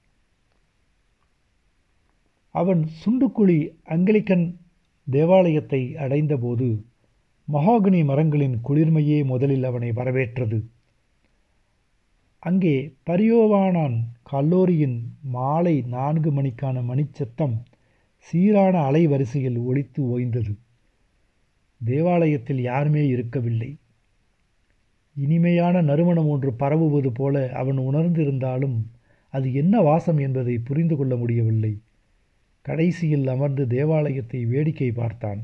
[2.56, 4.46] அவன் சுண்டுக்குழி அங்கிலிக்கன்
[5.08, 6.68] தேவாலயத்தை அடைந்தபோது
[7.48, 10.60] மகாகனி மரங்களின் குளிர்மையே முதலில் அவனை வரவேற்றது.
[12.40, 12.76] அங்கே
[13.10, 17.56] பரியோவானான் கல்லூரியின் மாலை நான்கு மணிக்கான மணிச்சத்தம்
[18.18, 20.54] சீரான அலைவரிசையில் ஒழித்து ஓய்ந்தது.
[21.82, 23.72] தேவாலயத்தில் யாருமே இருக்கவில்லை.
[25.16, 28.78] இனிமையான நறுமணம் ஒன்று பரவுவது போல அவன் உணர்ந்திருந்தாலும்
[29.34, 31.74] அது என்ன வாசம் என்பதை புரிந்து கொள்ள முடியவில்லை.
[32.66, 35.42] கடைசியில் அமர்ந்து தேவாலயத்தை வேடிக்கை பார்த்தான்.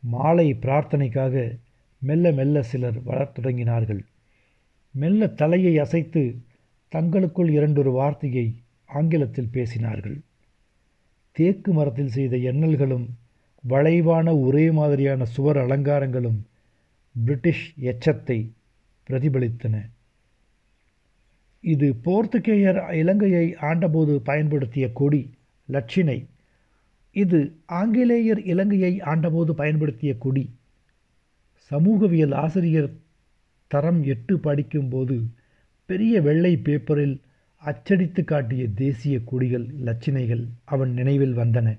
[0.00, 1.58] மாலை பிரார்த்தனைக்காக
[1.98, 4.04] மெல்ல மெல்ல சிலர் வளர் தொடங்கினார்கள்.
[4.94, 6.38] மெல்ல தலையை அசைத்து
[6.88, 8.56] தங்களுக்குள் இரண்டொரு வார்த்தையை
[8.86, 10.18] ஆங்கிலத்தில் பேசினார்கள்.
[11.32, 13.06] தேக்கு மரத்தில் செய்த எண்ணல்களும்
[13.68, 16.38] வளைவான ஒரே மாதிரியான சுவர் அலங்காரங்களும்
[17.14, 18.50] பிரிட்டிஷ் எச்சத்தை
[19.06, 19.76] பிரதிபலித்தன.
[21.60, 25.22] இது போர்த்துகேயர் இலங்கையை ஆண்டபோது பயன்படுத்திய கொடி
[25.68, 26.26] லட்சினை.
[27.12, 30.50] இது ஆங்கிலேயர் இலங்கையை ஆண்டபோது பயன்படுத்திய கொடி.
[31.54, 32.90] சமூகவியல் ஆசிரியர்
[33.66, 35.20] தரம் எட்டு படிக்கும்போது
[35.86, 37.20] பெரிய வெள்ளை பேப்பரில்
[37.56, 41.78] அச்சடித்து காட்டிய தேசிய கொடிகள் லட்சினைகள் அவன் நினைவில் வந்தன.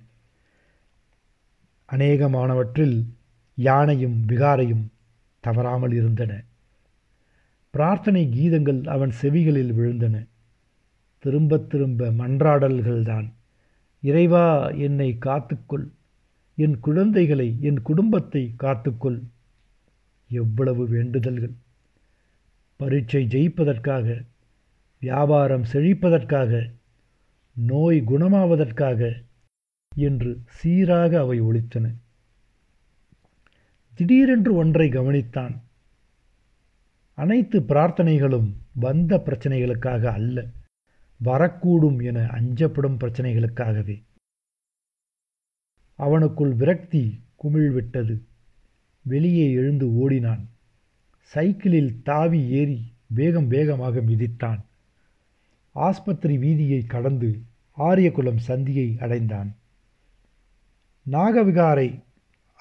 [1.92, 3.04] அநேகமானவற்றில்
[3.56, 4.86] யானையும் விகாரையும்
[5.40, 6.44] தவறாமல் இருந்தன.
[7.70, 10.28] பிரார்த்தனை கீதங்கள் அவன் செவிகளில் விழுந்தன.
[11.20, 13.30] திரும்ப திரும்ப மன்றாடல்கள்தான்.
[14.02, 15.88] இறைவா என்னை காத்துக்கொள்.
[16.56, 19.22] என் குழந்தைகளை என் குடும்பத்தை காத்துக்கொள்.
[20.30, 21.54] எவ்வளவு வேண்டுதல்கள்.
[22.76, 24.26] பரீட்சை ஜெயிப்பதற்காக
[25.00, 26.72] வியாபாரம் செழிப்பதற்காக
[27.54, 29.24] நோய் குணமாவதற்காக
[29.96, 31.94] என்று சீராக அவை ஒழித்தன
[33.96, 35.56] திடீரென்று ஒன்றை கவனித்தான்.
[37.14, 40.46] அனைத்து பிரார்த்தனைகளும் வந்த பிரச்சனைகளுக்காக அல்ல.
[41.24, 44.04] வரக்கூடும் என அஞ்சப்படும் பிரச்சனைகளுக்காகவே.
[45.98, 48.20] அவனுக்குள் விரக்தி குமிழ்விட்டது.
[49.02, 50.50] வெளியே எழுந்து ஓடினான்.
[51.22, 54.60] சைக்கிளில் தாவி ஏறி வேகம் வேகமாக மிதித்தான்.
[55.72, 57.40] ஆஸ்பத்திரி வீதியை கடந்து
[57.78, 59.56] ஆரியகுலம் சந்தியை அடைந்தான்.
[61.12, 62.04] நாகவிகாரை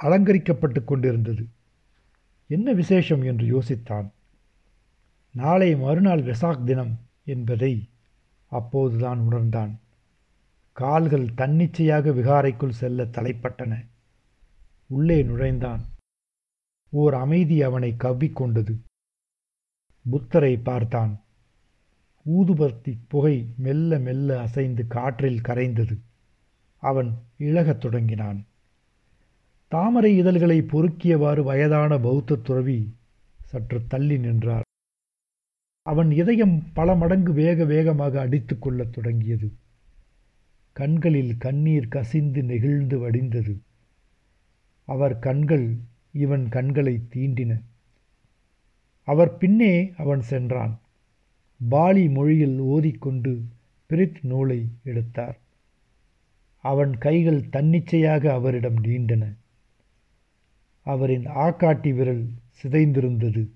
[0.02, 1.46] அலங்கரிக்கப்பட்டு கொண்டிருந்தது.
[2.46, 4.08] என்ன விசேஷம் என்று யோசித்தான்.
[5.30, 7.88] நாளை மறுநாள் வெசாக் தினம் என்பதை
[8.48, 9.80] அப்போதுதான் உணர்ந்தான்.
[10.72, 13.86] கால்கள் தன்னிச்சையாக விகாரைக்குள் செல்ல தலைப்பட்டன.
[14.86, 15.80] உள்ளே நுழைந்தான்.
[16.90, 18.78] ஓர் அமைதி அவனை கவ்விக்கொண்டது
[20.10, 21.20] புத்தரை பார்த்தான்.
[22.26, 25.98] ஊதுபத்தி புகை மெல்ல மெல்ல அசைந்து காற்றில் கரைந்தது.
[26.76, 28.46] அவன் இழகத் தொடங்கினான்.
[29.68, 32.96] தாமரை இதழ்களை பொறுக்கியவாறு வயதான பௌத்த துறவி
[33.44, 34.66] சற்று தள்ளி நின்றார்.
[35.88, 39.52] அவன் இதயம் பல மடங்கு வேக வேகமாக அடித்து கொள்ளத் தொடங்கியது.
[40.72, 43.56] கண்களில் கண்ணீர் கசிந்து நெகிழ்ந்து வடிந்தது.
[44.84, 45.76] அவர் கண்கள்
[46.12, 47.60] இவன் கண்களை தீண்டின.
[49.02, 50.80] அவர் பின்னே அவன் சென்றான்.
[51.68, 53.42] பாலி மொழியில் ஓதிக்கொண்டு
[53.88, 55.38] பிரித் நூலை எடுத்தார்.
[56.62, 59.34] அவன் கைகள் தன்னிச்சையாக அவரிடம் நீண்டன.
[60.82, 62.28] அவரின் ஆக்காட்டி விரல்
[62.62, 63.48] சிதைந்திருந்தது.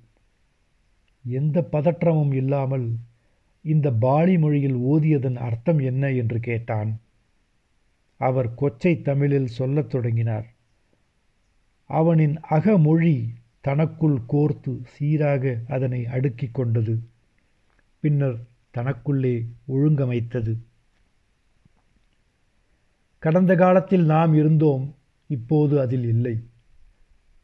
[1.25, 2.97] எந்த பதற்றமும் இல்லாமல்
[3.63, 7.01] இந்த பாலி மொழியில் ஓதியதன் அர்த்தம் என்ன என்று கேட்டான்.
[8.17, 10.47] அவர் கொச்சை தமிழில் சொல்லத் தொடங்கினார்.
[11.85, 17.03] அவனின் அகமொழி தனக்குள் கோர்த்து சீராக அதனை அடுக்கிக் கொண்டது.
[18.01, 18.39] பின்னர்
[18.77, 20.57] தனக்குள்ளே ஒழுங்கமைத்தது.
[23.19, 24.95] கடந்த காலத்தில் நாம் இருந்தோம்
[25.27, 26.43] இப்போது அதில் இல்லை.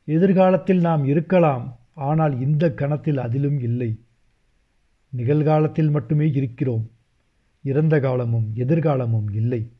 [0.04, 3.98] எதிர்காலத்தில் நாம் இருக்கலாம் ஆனால் இந்த கணத்தில் அதிலும் இல்லை.
[5.10, 6.90] நிகழ்காலத்தில் மட்டுமே இருக்கிறோம்.
[7.62, 9.70] இறந்த காலமும் எதிர்காலமும் இல்லை.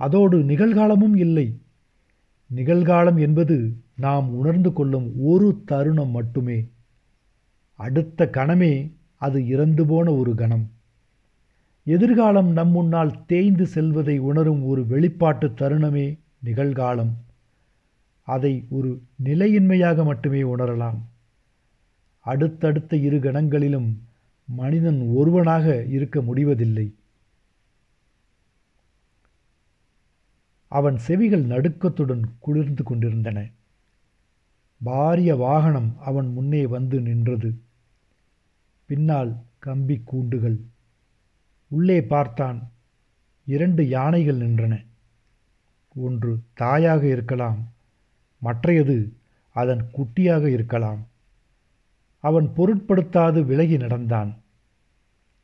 [0.00, 1.58] அதோடு நிகழ்காலமும் இல்லை.
[2.54, 6.68] நிகழ்காலம் என்பது நாம் உணர்ந்து கொள்ளும் ஒரு தருணம் மட்டுமே.
[7.74, 10.70] அடுத்த கணமே அது இறந்து போன ஒரு கணம்.
[11.84, 17.12] எதிர்காலம் நம் முன்னால் தேய்ந்து செல்வதை உணரும் ஒரு வெளிப்பாட்டு தருணமே நிகழ்காலம்.
[18.22, 20.98] அதை ஒரு நிலையின்மையாக மட்டுமே உணரலாம்.
[22.26, 23.90] அடுத்தடுத்த இரு கணங்களிலும்
[24.46, 26.86] மனிதன் ஒருவனாக இருக்க முடிவதில்லை.
[30.68, 33.38] அவன் செவிகள் நடுக்கத்துடன் குளிர்ந்து கொண்டிருந்தன.
[34.84, 37.50] பாரிய வாகனம் அவன் முன்னே வந்து நின்றது.
[38.86, 40.58] பின்னால் கம்பி கூண்டுகள்.
[41.68, 42.60] உள்ளே பார்த்தான்
[43.46, 44.84] இரண்டு யானைகள் நின்றன.
[45.96, 47.60] ஒன்று தாயாக இருக்கலாம்
[48.38, 49.12] மற்றையது
[49.52, 51.06] அதன் குட்டியாக இருக்கலாம்.
[52.28, 54.30] அவன் பொருட்படுத்தாது விலகி நடந்தான்.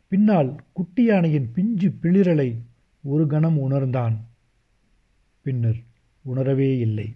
[0.09, 2.51] பின்னால் குட்டி யானையின் பிஞ்சு பிளிரலை
[3.03, 4.16] ஒரு கணம் உணர்ந்தான்.
[5.43, 5.80] பின்னர்
[6.22, 7.09] உணரவே இல்லை.